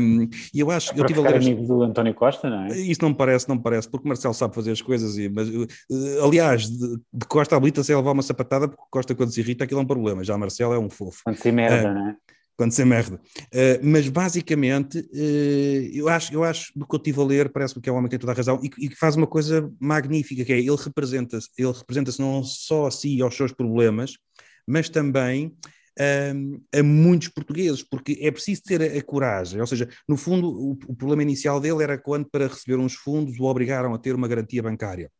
[0.00, 0.92] Um, e eu acho.
[0.92, 2.76] É eu tive a ler amigo do António Costa, não é?
[2.76, 5.16] Isso não me parece, não me parece, porque Marcelo sabe fazer as coisas.
[5.16, 5.66] E, mas, uh,
[6.24, 9.78] aliás, de, de Costa habilita-se a levar uma sapatada, porque Costa, quando se irrita, aquilo
[9.78, 10.24] é um problema.
[10.24, 11.20] Já Marcelo é um fofo.
[11.22, 12.16] Quando se merda, uh, não é?
[12.70, 13.16] Se merda.
[13.16, 17.82] Uh, mas basicamente, uh, eu, acho, eu acho, do que eu estive a ler, parece-me
[17.82, 20.44] que é um homem que tem toda a razão e, que faz uma coisa magnífica,
[20.44, 24.16] que é ele representa-se ele representa não só a si e aos seus problemas,
[24.66, 25.46] mas também
[25.98, 29.60] uh, a muitos portugueses, porque é preciso ter a, a coragem.
[29.60, 33.38] Ou seja, no fundo, o, o problema inicial dele era quando, para receber uns fundos,
[33.38, 35.10] o obrigaram a ter uma garantia bancária.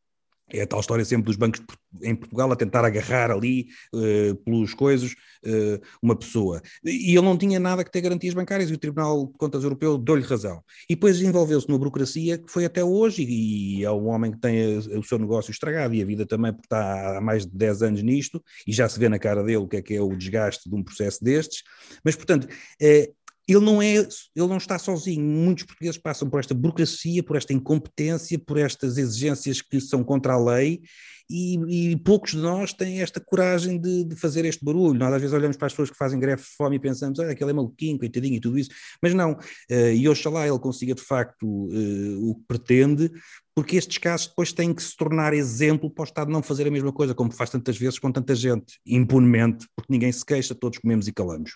[0.55, 1.61] É a tal história sempre dos bancos
[2.03, 6.63] em Portugal a tentar agarrar ali uh, pelos coisas uh, uma pessoa.
[6.85, 9.99] E ele não tinha nada que ter garantias bancárias e o Tribunal de Contas Europeu
[9.99, 10.63] deu-lhe razão.
[10.89, 14.79] E depois envolveu-se numa burocracia que foi até hoje e é um homem que tem
[14.79, 18.03] o seu negócio estragado e a vida também porque está há mais de 10 anos
[18.03, 20.69] nisto e já se vê na cara dele o que é que é o desgaste
[20.69, 21.63] de um processo destes.
[22.05, 22.49] Mas, portanto,
[22.81, 23.11] é,
[23.47, 25.25] ele não é, ele não está sozinho.
[25.25, 30.35] Muitos portugueses passam por esta burocracia, por esta incompetência, por estas exigências que são contra
[30.35, 30.83] a lei
[31.31, 34.99] e, e poucos de nós têm esta coragem de, de, fazer este barulho.
[34.99, 37.31] Nós às vezes olhamos para as pessoas que fazem greve de fome e pensamos, olha,
[37.31, 38.71] aquele é maluquinho, coitadinho e tudo isso,
[39.03, 39.33] mas não.
[39.71, 43.11] Uh, e oxalá ele consiga de facto uh, o que pretende,
[43.55, 46.71] porque estes casos depois têm que se tornar exemplo para o Estado não fazer a
[46.71, 50.79] mesma coisa, como faz tantas vezes com tanta gente, impunemente, porque ninguém se queixa, todos
[50.79, 51.53] comemos e calamos.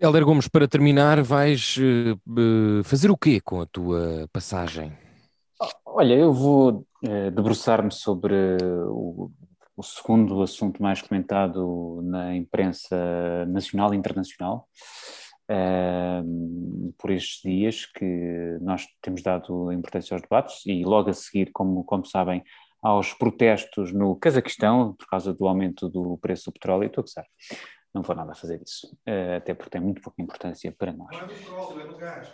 [0.00, 4.92] Helder Gomes, para terminar, vais uh, fazer o quê com a tua passagem?
[5.86, 8.34] Olha, eu vou uh, debruçar-me sobre
[8.88, 9.30] o,
[9.76, 14.68] o, segundo assunto mais comentado na imprensa nacional e internacional
[15.50, 21.50] uh, por estes dias, que nós temos dado importância aos debates e logo a seguir,
[21.52, 22.42] como, como sabem,
[22.82, 27.24] aos protestos no Cazaquistão por causa do aumento do preço do petróleo, estou a gozar
[27.94, 31.10] não vou nada fazer isso, uh, até porque tem muito pouca importância para nós.
[31.12, 32.28] Não é do petróleo, é do gás.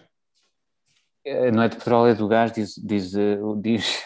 [1.27, 2.75] Uh, não é do petróleo, é do gás, diz.
[2.77, 4.03] diz, uh, diz...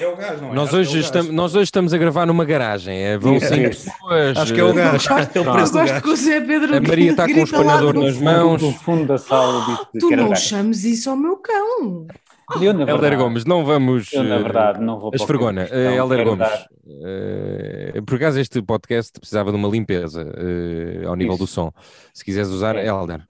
[0.00, 0.54] É o gás, não é?
[0.54, 2.96] Nós hoje, é estamos, nós hoje estamos a gravar numa garagem.
[2.96, 4.36] É, vão cinco pessoas.
[4.36, 5.06] Acho que é o gás.
[5.34, 8.18] é o preço gosto que o Zé Pedro A Maria está com um espalhador nas
[8.18, 8.62] mãos.
[8.62, 12.08] No fundo da sala disse Tu não chames isso ao meu cão.
[12.60, 14.12] Eu, na verdade, Helder Gomes, não vamos.
[14.12, 15.10] Eu, na verdade, não vou.
[15.14, 15.64] Esfregona.
[15.64, 16.48] Uh, Helder Gomes,
[16.86, 21.44] uh, por acaso este podcast precisava de uma limpeza uh, ao nível Isso.
[21.44, 21.72] do som.
[22.12, 22.86] Se quiseres usar, é.
[22.86, 23.26] Helder.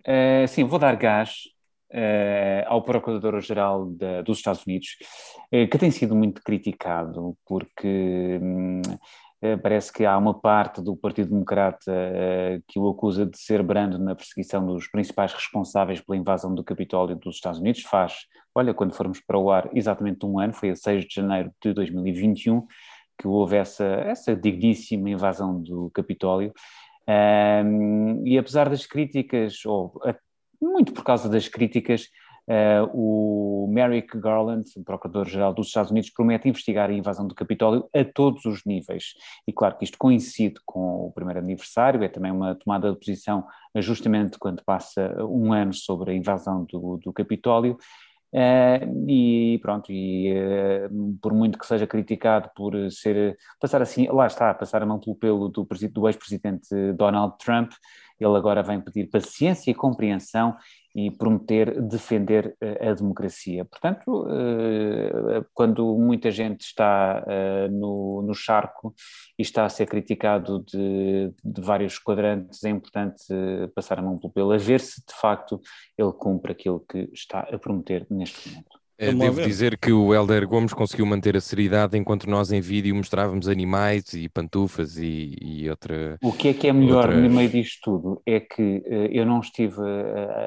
[0.00, 1.42] Uh, sim, vou dar gás
[2.68, 3.84] ao Procurador-Geral
[4.24, 4.90] dos Estados Unidos,
[5.50, 8.38] que tem sido muito criticado porque.
[8.40, 8.80] Um,
[9.42, 13.62] eh, parece que há uma parte do Partido Democrata eh, que o acusa de ser
[13.62, 17.82] brando na perseguição dos principais responsáveis pela invasão do Capitólio dos Estados Unidos.
[17.82, 21.50] Faz, olha, quando formos para o ar, exatamente um ano, foi a 6 de janeiro
[21.62, 22.66] de 2021,
[23.18, 26.52] que houve essa, essa digníssima invasão do Capitólio.
[27.08, 30.00] Um, e apesar das críticas, ou
[30.60, 32.08] muito por causa das críticas,
[32.50, 37.88] Uh, o Merrick Garland, o Procurador-Geral dos Estados Unidos, promete investigar a invasão do Capitólio
[37.94, 39.14] a todos os níveis.
[39.46, 43.46] E claro que isto coincide com o primeiro aniversário, é também uma tomada de posição
[43.76, 47.78] justamente quando passa um ano sobre a invasão do, do Capitólio.
[48.32, 54.26] Uh, e pronto, e uh, por muito que seja criticado por ser, passar assim, lá
[54.26, 57.72] está, passar a mão pelo pelo do, do ex-presidente Donald Trump,
[58.20, 60.56] ele agora vem pedir paciência e compreensão
[60.94, 63.64] e prometer defender uh, a democracia.
[63.64, 68.94] Portanto, uh, quando muita gente está uh, no, no, charco
[69.38, 73.24] e está a ser criticado de, de vários quadrantes, é importante
[73.74, 75.60] passar a mão pelo pelo, a ver se de facto
[75.96, 78.79] ele cumpre aquilo que está a prometer neste momento.
[79.00, 82.94] É, devo dizer que o Helder Gomes conseguiu manter a seriedade enquanto nós em vídeo
[82.94, 86.18] mostrávamos animais e pantufas e, e outra.
[86.22, 87.16] O que é que é melhor outra...
[87.16, 89.80] no meio disto tudo é que uh, eu não estive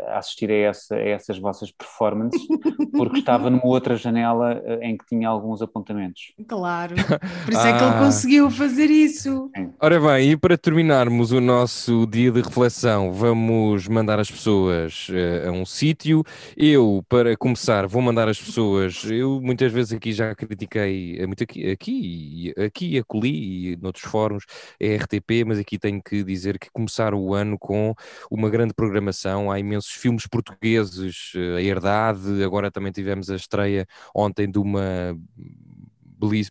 [0.08, 2.40] a assistir a, essa, a essas vossas performances
[2.96, 6.34] porque estava numa outra janela uh, em que tinha alguns apontamentos.
[6.48, 6.94] Claro,
[7.46, 7.70] por isso ah.
[7.70, 8.00] é que ele ah.
[8.00, 9.50] conseguiu fazer isso.
[9.80, 15.50] Ora bem, e para terminarmos o nosso dia de reflexão, vamos mandar as pessoas uh,
[15.50, 16.24] a um sítio.
[16.56, 19.04] Eu, para começar, vou mandar as pessoas.
[19.06, 24.06] Eu muitas vezes aqui já critiquei, eh, muito aqui, aqui, aqui e acolhi, e noutros
[24.06, 24.44] fóruns,
[24.80, 27.94] é RTP, mas aqui tenho que dizer que começar o ano com
[28.30, 29.52] uma grande programação.
[29.52, 35.18] Há imensos filmes portugueses, eh, a Herdade, agora também tivemos a estreia ontem de uma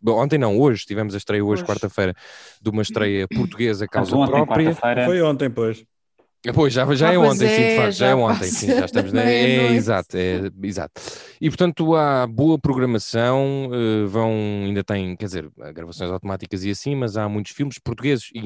[0.07, 1.71] Ontem não, hoje tivemos a estreia, hoje, hoje.
[1.71, 2.15] quarta-feira,
[2.61, 4.75] de uma estreia portuguesa causa ontem, própria.
[5.07, 5.83] Foi ontem, pois.
[6.55, 8.51] Pois, já, já Ah, é pois ontem, sim, de é, facto, já, já é ontem,
[8.51, 9.23] sim, já estamos na...
[9.23, 11.01] É, exato, é, exato.
[11.41, 14.31] E portanto há boa programação, eh, vão,
[14.65, 18.41] ainda tem, quer dizer, gravações automáticas e assim, mas há muitos filmes portugueses e,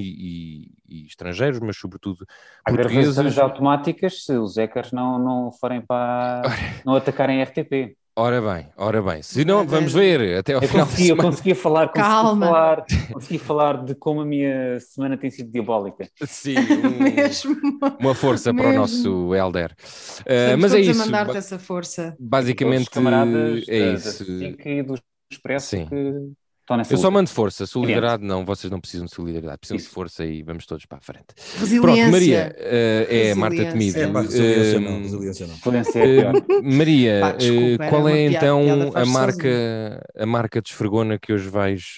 [0.88, 2.26] e- e estrangeiros, mas sobretudo
[2.64, 3.16] Há portugueses.
[3.16, 6.42] gravações automáticas se os hackers não, não forem para.
[6.84, 7.96] não atacarem a RTP.
[8.18, 10.90] Ora bem, ora bem, se não, Mas é- vamos ver até ao Eu final da
[10.90, 12.46] conseguia, eu conseguia falar, consegui Calma.
[12.46, 16.08] falar, consegui falar de como a minha semana tem sido diabólica.
[16.26, 17.56] Sim, um- Mesmo.
[18.00, 18.80] uma força para o Mesmo.
[18.80, 19.74] nosso Elder.
[19.78, 22.16] Estamos mas é isso, a mandar-te essa força.
[22.18, 24.24] basicamente camaradas é isso.
[24.24, 24.94] da SIC e do
[25.30, 25.86] Expresso Sim.
[25.86, 26.32] que
[26.66, 27.10] estão nessa Eu só luta.
[27.18, 29.92] mando força, solidariedade não, vocês não precisam de solidariedade, precisam de Isso.
[29.92, 31.26] força e vamos todos para a frente.
[31.58, 31.80] Resiliência.
[31.80, 33.56] Pronto, Maria, eh, é Marta.
[33.64, 33.98] Temido.
[33.98, 35.54] É pá, resiliência não, Eh, resiliência não.
[35.94, 41.32] Eh, Maria, Pá, desculpa, qual é então piada a marca, a marca de esfregona que
[41.32, 41.96] hoje vais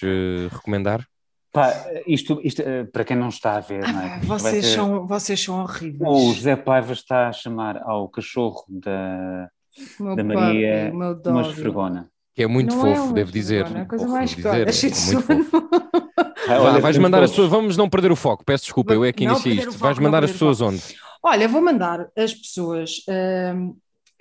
[0.51, 1.03] recomendar?
[1.51, 1.73] Pá,
[2.05, 2.61] isto, isto,
[2.93, 4.13] para quem não está a ver, não é?
[4.15, 5.99] Ah, vocês, ser- são, vocês são horríveis.
[6.01, 9.49] O José Paiva está a chamar ao cachorro da,
[10.15, 12.07] da Maria uma esfregona.
[12.39, 13.65] Que é muito Não é fofo, uma devo dizer.
[13.65, 15.21] é a coisa Fofo, mais dizer, é muito sono.
[15.23, 15.69] fofo.
[16.15, 19.03] Ah, Vá, olha, vais mandar as pessoas, vamos não perder o foco, peço desculpa, eu
[19.03, 19.65] é que iniciei isto.
[19.73, 20.81] foco, Vais mandar as pessoas onde?
[21.21, 23.03] Olha, vou mandar as pessoas
[23.53, 23.75] hum,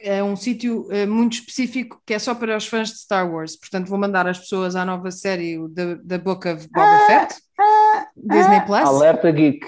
[0.04, 3.54] a um sítio eh, muito específico que é só para os fãs de Star Wars.
[3.54, 5.56] Portanto, vou mandar as pessoas à nova série
[6.04, 7.36] The Book of Boba Fett,
[8.16, 8.80] Disney Plus.
[8.88, 9.64] Alerta Geek.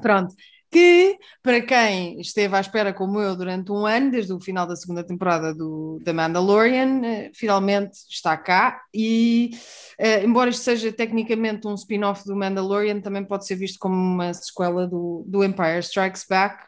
[0.00, 0.34] Pronto.
[0.70, 4.76] Que, para quem esteve à espera, como eu, durante um ano, desde o final da
[4.76, 8.80] segunda temporada do The Mandalorian, eh, finalmente está cá.
[8.94, 9.50] E,
[9.98, 14.32] eh, embora isto seja tecnicamente um spin-off do Mandalorian, também pode ser visto como uma
[14.32, 16.64] sequela do, do Empire Strikes Back,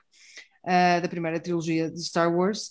[0.67, 2.71] eh, da primeira trilogia de Star Wars.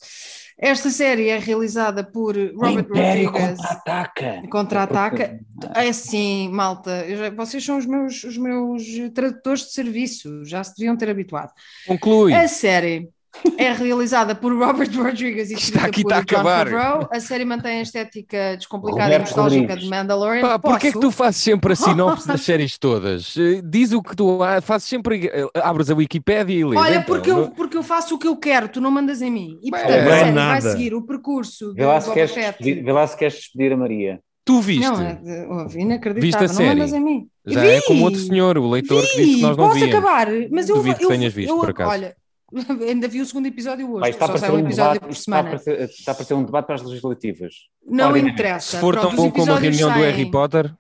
[0.62, 3.58] Esta série é realizada por Robert Império Rodriguez.
[3.58, 4.42] contra-ataca.
[4.52, 5.40] Contra-ataca.
[5.76, 8.84] É assim, malta, eu já- vocês são os meus, os meus
[9.14, 11.52] tradutores de serviço, já se deviam ter habituado.
[11.88, 12.34] Conclui.
[12.34, 13.10] A série
[13.58, 16.68] é realizada por Robert Rodriguez e Está escrita aqui, por está a acabar.
[16.70, 17.10] Favreau.
[17.12, 19.84] A série mantém a estética descomplicada Roberto e nostálgica Rodrigues.
[19.84, 20.42] de Mandalorian.
[20.42, 23.36] Pá, porquê é que tu fazes sempre a sinopse das séries todas?
[23.38, 26.80] Eh, Diz o que tu fazes sempre, eh, abres a Wikipédia e lês.
[26.82, 29.22] Olha, então, porque, eu, não- porque eu faço o que eu quero, tu não mandas
[29.22, 29.58] em mim.
[29.64, 32.34] E portanto, não a é série vai seguir o percurso de Vê lá, se queres
[32.34, 34.20] despedir, vê lá se queres despedir a Maria.
[34.44, 34.82] Tu viste?
[34.84, 36.70] Não, é, ouve, inacreditável, Viste a não série?
[36.80, 37.28] mandas em mim.
[37.46, 37.68] Já Vi!
[37.68, 39.96] é como outro senhor, o leitor que disse que nós não posso víamos.
[39.96, 41.92] acabar, mas eu, que eu, tenhas visto, eu- por acaso.
[41.92, 42.16] Olha,
[42.88, 45.08] ainda vi o segundo episódio hoje, Vai, está, só sai parecer um um episódio debate,
[45.08, 45.50] por está, a semana.
[45.50, 47.54] parecer, está a parecer um debate para as legislativas.
[47.86, 48.72] Não interessa.
[48.72, 50.74] Se for Pronto, tão bom como a reunião do saem- Harry Potter,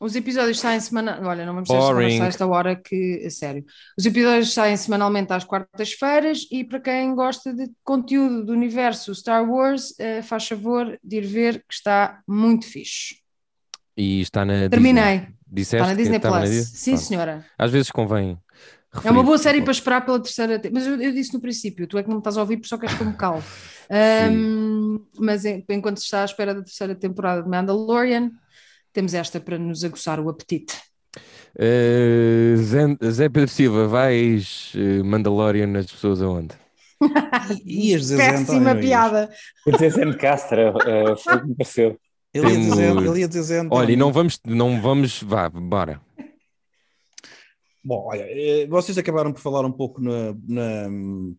[0.00, 1.20] Os episódios saem semana.
[1.24, 3.64] Olha, não vamos ter esta hora que, a sério.
[3.98, 9.44] Os episódios saem semanalmente às quartas-feiras e para quem gosta de conteúdo do universo Star
[9.50, 13.16] Wars, eh, faz favor de ir ver que está muito fixe.
[13.96, 15.18] e está na Terminei.
[15.18, 15.34] Disney.
[15.50, 16.66] Disseste Está na Disney Plus.
[16.68, 17.04] Sim, Pronto.
[17.06, 17.46] senhora.
[17.58, 18.38] Às vezes convém.
[19.04, 21.86] É uma boa série para esperar pela terceira te- Mas eu, eu disse no princípio,
[21.86, 23.14] tu é que não me estás a ouvir, por só queres que eu me.
[23.90, 28.30] Ahm, mas em- enquanto se está à espera da terceira temporada de Mandalorian,
[28.92, 30.76] temos esta para nos aguçar o apetite.
[31.58, 36.54] Eh, Zé, Zé Pedro Silva, vais eh, Mandalorian nas pessoas aonde?
[37.64, 39.30] E Péssima piada.
[39.64, 41.98] Quer dizer, Zé de Castro, eh, foi o que me pareceu.
[42.34, 43.84] Ele ia dizer, Temos- ele ia dizer Zé António.
[43.84, 46.00] Olha, e não vamos, não vamos, vá, bora.
[47.88, 51.36] Bom, olha, eh, vocês acabaram por falar um pouco na, na- no,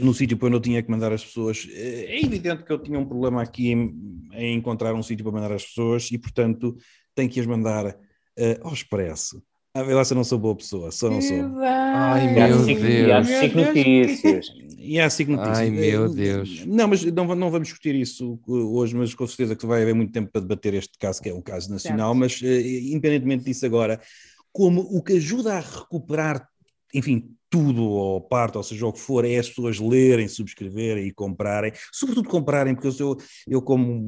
[0.00, 1.68] no sítio para onde eu tinha que mandar as pessoas.
[1.72, 3.94] Eh, É evidente que eu tinha um problema aqui em,
[4.34, 6.76] em encontrar um sítio para mandar as pessoas e, portanto,
[7.14, 7.96] tenho que as mandar
[8.36, 9.40] eh, ao expresso.
[9.72, 11.36] A ver lá se eu não sou boa pessoa, só não sou.
[11.62, 13.06] Ai, E há Meu cinco- Deus.
[13.08, 14.46] e há cinco notícias.
[14.76, 15.58] E há cinco notícias.
[15.58, 16.66] Ai, meu Deus.
[16.66, 19.94] Não, mas não, não vamos discutir isso uh, hoje, mas com certeza que vai haver
[19.94, 23.64] muito tempo para debater este caso, que é um caso nacional, mas eh, independentemente disso
[23.64, 24.00] agora,
[24.52, 26.48] como o que ajuda a recuperar,
[26.94, 31.12] enfim, tudo ou parte, ou seja, o que for, é as pessoas lerem, subscreverem e
[31.12, 33.16] comprarem, sobretudo comprarem, porque eu,
[33.48, 34.00] eu como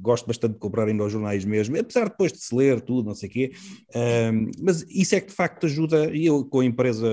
[0.00, 3.14] gosto bastante de comprar ainda aos jornais mesmo, apesar depois de se ler tudo, não
[3.14, 3.52] sei o quê,
[3.94, 7.08] ahm, mas isso é que de facto ajuda, e eu com a empresa,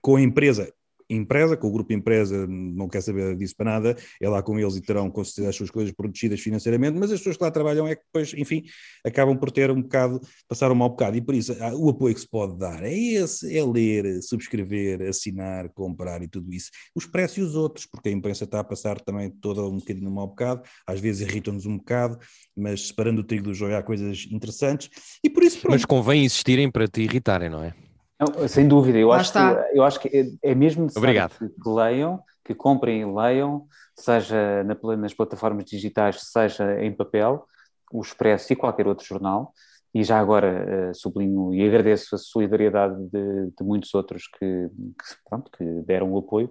[0.00, 0.72] com a empresa
[1.08, 4.76] empresa, com o grupo empresa não quer saber disso para nada, é lá com eles
[4.76, 7.86] e terão com certeza as suas coisas protegidas financeiramente, mas as pessoas que lá trabalham
[7.86, 8.64] é que depois, enfim,
[9.04, 12.14] acabam por ter um bocado, passar um mau bocado, e por isso ah, o apoio
[12.14, 16.70] que se pode dar é esse, é ler, subscrever, assinar, comprar e tudo isso.
[16.94, 20.10] Os preços e os outros, porque a imprensa está a passar também toda um bocadinho
[20.10, 22.18] mau bocado, às vezes irritam-nos um bocado,
[22.56, 24.90] mas separando o trigo do joio há coisas interessantes,
[25.22, 27.74] e por isso, pronto, Mas convém insistirem para te irritarem, não é?
[28.18, 29.64] Não, sem dúvida, eu Lá acho, está.
[29.64, 31.38] que, eu acho que é, é mesmo necessário Obrigado.
[31.38, 37.44] que, que leiam, que comprem e leiam, seja na- nas plataformas digitais, seja em papel,
[37.92, 39.52] o Expresso e qualquer outro jornal,
[39.94, 45.16] e já agora uh, sublinho e agradeço a solidariedade de, de muitos outros que, que,
[45.28, 46.50] pronto, que deram o apoio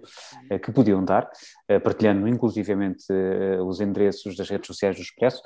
[0.50, 1.30] uh, que podiam dar,
[1.70, 3.04] uh, partilhando inclusivamente
[3.64, 5.42] os endereços das redes sociais do Expresso,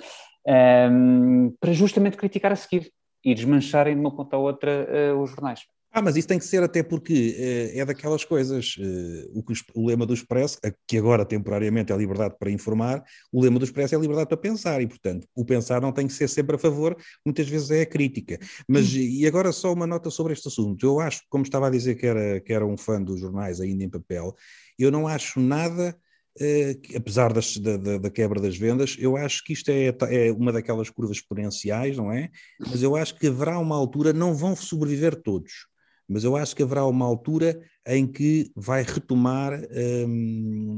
[0.90, 2.90] um, para justamente criticar a seguir
[3.22, 4.86] e desmancharem de uma ponta a outra
[5.18, 5.60] os jornais.
[5.92, 9.52] Ah, mas isso tem que ser até porque uh, é daquelas coisas, uh, o, que
[9.74, 13.96] o, lema do Expresso, que agora temporariamente é liberdade para informar, o lema do Expresso
[13.96, 16.96] é liberdade para pensar, e portanto o pensar não tem que ser sempre a favor,
[17.26, 18.38] muitas vezes é a crítica.
[18.68, 18.98] Mas, hum.
[18.98, 22.06] e agora só uma nota sobre este assunto, eu acho, como estava a dizer que
[22.06, 24.34] era, que era um fã dos jornais ainda em papel,
[24.78, 25.96] eu não acho nada...
[26.40, 30.52] Uh, apesar das, da, da, quebra das vendas, eu acho que isto é, é, uma
[30.52, 32.30] daquelas curvas exponenciais, não é?
[32.60, 35.69] Mas eu acho que haverá uma altura, não vão sobreviver todos
[36.10, 39.52] mas eu acho que haverá uma altura em que vai retomar
[40.06, 40.76] hum,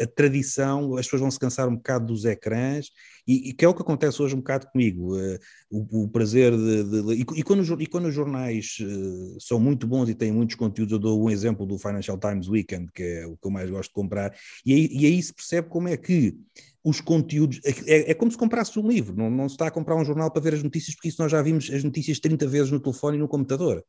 [0.00, 2.88] a, a, tradição, as pessoas vão se cansar um bocado dos ecrãs,
[3.26, 5.16] e, e que é o que acontece hoje um bocado comigo.
[5.16, 5.38] Uh,
[5.70, 6.84] o, o, prazer de.
[6.84, 10.56] de e, e, quando, e quando os jornais uh, são muito bons e têm muitos
[10.56, 13.70] conteúdos, eu dou um exemplo do Financial Times Weekend, que é o que eu mais
[13.70, 14.34] gosto de comprar,
[14.64, 16.34] e aí, e aí se percebe como é que
[16.82, 17.60] os conteúdos.
[17.64, 20.30] É, é, como se comprasse um livro, não, não se está a comprar um jornal
[20.30, 23.16] para ver as notícias, porque isso nós já vimos as notícias 30 vezes no telefone
[23.18, 23.84] e no computador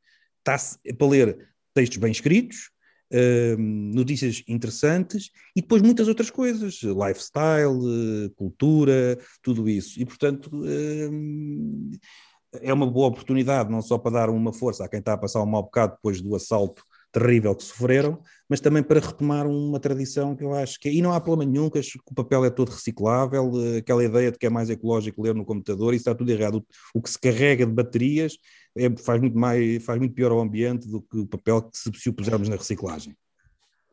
[0.45, 0.57] está
[0.97, 2.69] para ler textos bem escritos,
[3.11, 9.99] uh, notícias interessantes e depois muitas outras coisas, lifestyle, cultura, tudo isso.
[9.99, 11.91] E, portanto, uh,
[12.61, 15.41] é uma boa oportunidade, não só para dar uma força a quem está a passar
[15.41, 16.83] um mau bocado depois do assalto
[17.15, 20.89] terrível que sofreram, mas também para retomar uma tradição que eu acho que.
[20.89, 24.31] É, e não há problema nenhum, que o papel é todo reciclável, eh, aquela ideia
[24.31, 26.55] de que é mais ecológico ler no computador, isso está tudo errado.
[26.93, 28.37] O, o que se carrega de baterias
[28.77, 31.89] é, faz, muito mais, faz muito pior ao ambiente do que o papel que se,
[31.95, 33.15] se o pusermos na reciclagem.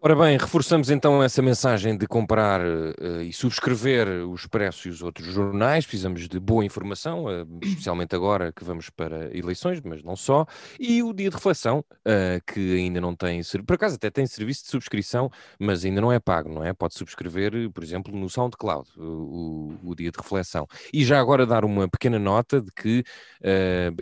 [0.04, 5.00] Ora bem, reforçamos então essa mensagem de comprar uh, e subscrever o Expresso e os
[5.00, 5.86] outros jornais.
[5.86, 10.44] Precisamos de boa informação, uh, especialmente agora que vamos para eleições, mas não só.
[10.76, 14.64] E o dia de reflexão, uh, que ainda não tem, por acaso até tem serviço
[14.64, 16.72] de subscrição, mas ainda não é pago, não é?
[16.72, 20.66] Pode subscrever, por exemplo, no SoundCloud, o, o dia de reflexão.
[20.92, 23.04] E já agora dar uma pequena nota de que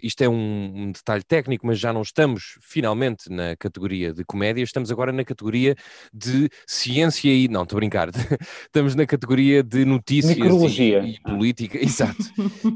[0.03, 4.63] isto é um, um detalhe técnico, mas já não estamos finalmente na categoria de comédia,
[4.63, 5.77] estamos agora na categoria
[6.13, 7.49] de ciência e.
[7.49, 8.09] Não, estou a brincar.
[8.65, 11.79] Estamos na categoria de notícias e, e, política.
[11.83, 12.25] Exato.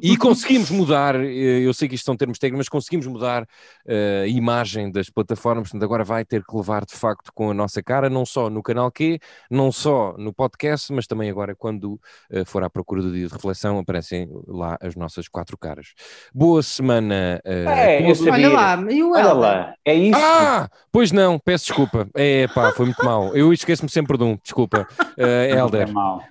[0.02, 4.24] E conseguimos mudar, eh, eu sei que isto são termos técnicos, mas conseguimos mudar uh,
[4.24, 5.68] a imagem das plataformas.
[5.68, 8.62] Portanto, agora vai ter que levar de facto com a nossa cara, não só no
[8.62, 9.18] canal Q,
[9.50, 11.94] não só no podcast, mas também agora, quando
[12.30, 15.94] uh, for à procura do dia de reflexão, aparecem lá as nossas quatro caras.
[16.32, 17.40] Boa semana.
[17.44, 20.18] É, eu olha lá, olha lá, é isso.
[20.20, 22.08] Ah, pois não, peço desculpa.
[22.14, 23.36] É pá, foi muito mal.
[23.36, 25.88] Eu esqueço-me sempre de um, desculpa, uh, Helder.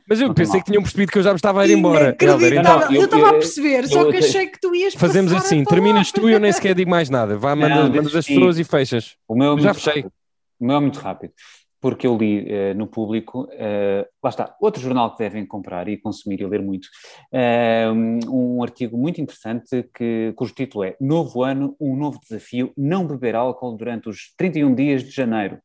[0.07, 2.15] Mas eu pensei que tinham percebido que eu já me estava a ir embora.
[2.19, 6.11] Helder, então, eu estava a perceber, só que achei que tu ias Fazemos assim, terminas
[6.11, 7.38] tu e eu nem sequer digo mais nada.
[7.38, 9.15] Vá, manda, mandas as pessoas e fechas.
[9.28, 10.03] O meu é já fechei.
[10.03, 10.11] Rápido.
[10.59, 11.34] O meu é muito rápido
[11.84, 15.97] porque eu li uh, no público, uh, lá está, outro jornal que devem comprar e
[15.97, 16.86] consumir e ler muito,
[17.34, 18.19] uh, um,
[18.55, 23.36] um, artigo muito interessante que, cujo título é Novo Ano, um novo desafio, não beber
[23.36, 25.59] álcool durante os 31 dias de janeiro.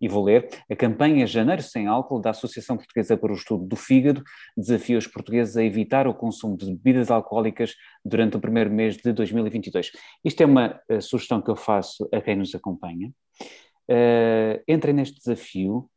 [0.00, 0.48] E vou ler.
[0.70, 4.22] A campanha Janeiro Sem Álcool da Associação Portuguesa para o Estudo do Fígado
[4.56, 7.74] desafia os portugueses a evitar o consumo de bebidas alcoólicas
[8.04, 9.92] durante o primeiro mês de 2022.
[10.24, 13.10] Isto é uma uh, sugestão que eu faço a quem nos acompanha.
[13.88, 15.88] Uh, entrem neste desafio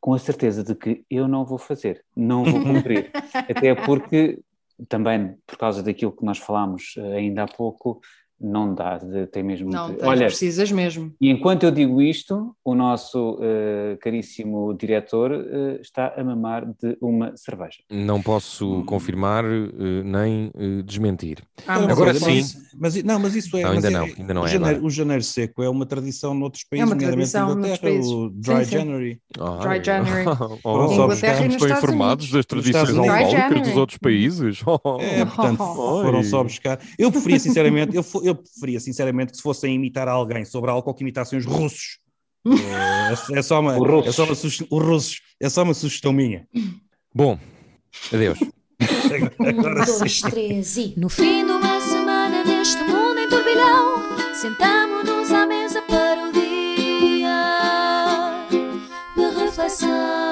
[0.00, 3.10] com a certeza de que eu não vou fazer, não vou cumprir.
[3.32, 4.38] Até porque,
[4.88, 8.00] também por causa daquilo que nós falámos uh, ainda há pouco,
[8.40, 9.70] não dá, de, tem mesmo.
[9.70, 11.12] Não, de, olha, precisas mesmo.
[11.20, 16.96] E enquanto eu digo isto, o nosso uh, caríssimo diretor uh, está a mamar de
[17.00, 17.78] uma cerveja.
[17.90, 18.84] Não posso hum.
[18.84, 20.52] confirmar uh, nem
[20.84, 21.42] desmentir.
[21.66, 22.42] Ah, Agora sim.
[22.78, 23.62] Mas, não, mas isso é.
[23.62, 24.48] Não, ainda, é, não, ainda não o é.
[24.48, 28.56] Janeiro, o janeiro seco é uma tradição noutros países, é nomeadamente na Inglaterra, o Dry
[28.56, 28.70] sim, sim.
[28.70, 29.20] January.
[29.38, 30.24] Oh, Dry January.
[30.64, 34.62] Oh, Inglaterra estão informados das tradições alcoólicas dos outros países.
[35.00, 36.78] É, portanto, foram só buscar.
[36.98, 41.02] Eu preferia, sinceramente, eu, eu preferia, sinceramente, que se fossem imitar alguém sobre álcool que
[41.02, 41.98] imitassem os russos.
[43.34, 44.08] É, é só uma, russos.
[44.08, 45.20] É só uma sugestão, os russos.
[45.40, 46.46] É só uma sugestão minha.
[47.14, 47.38] Bom,
[48.12, 48.38] adeus.
[49.40, 50.94] Agora um, dois, três e...
[50.96, 54.02] No fim de uma semana neste mundo em turbilhão
[54.34, 57.28] Sentamo-nos à mesa para o dia
[59.16, 60.23] De reflexão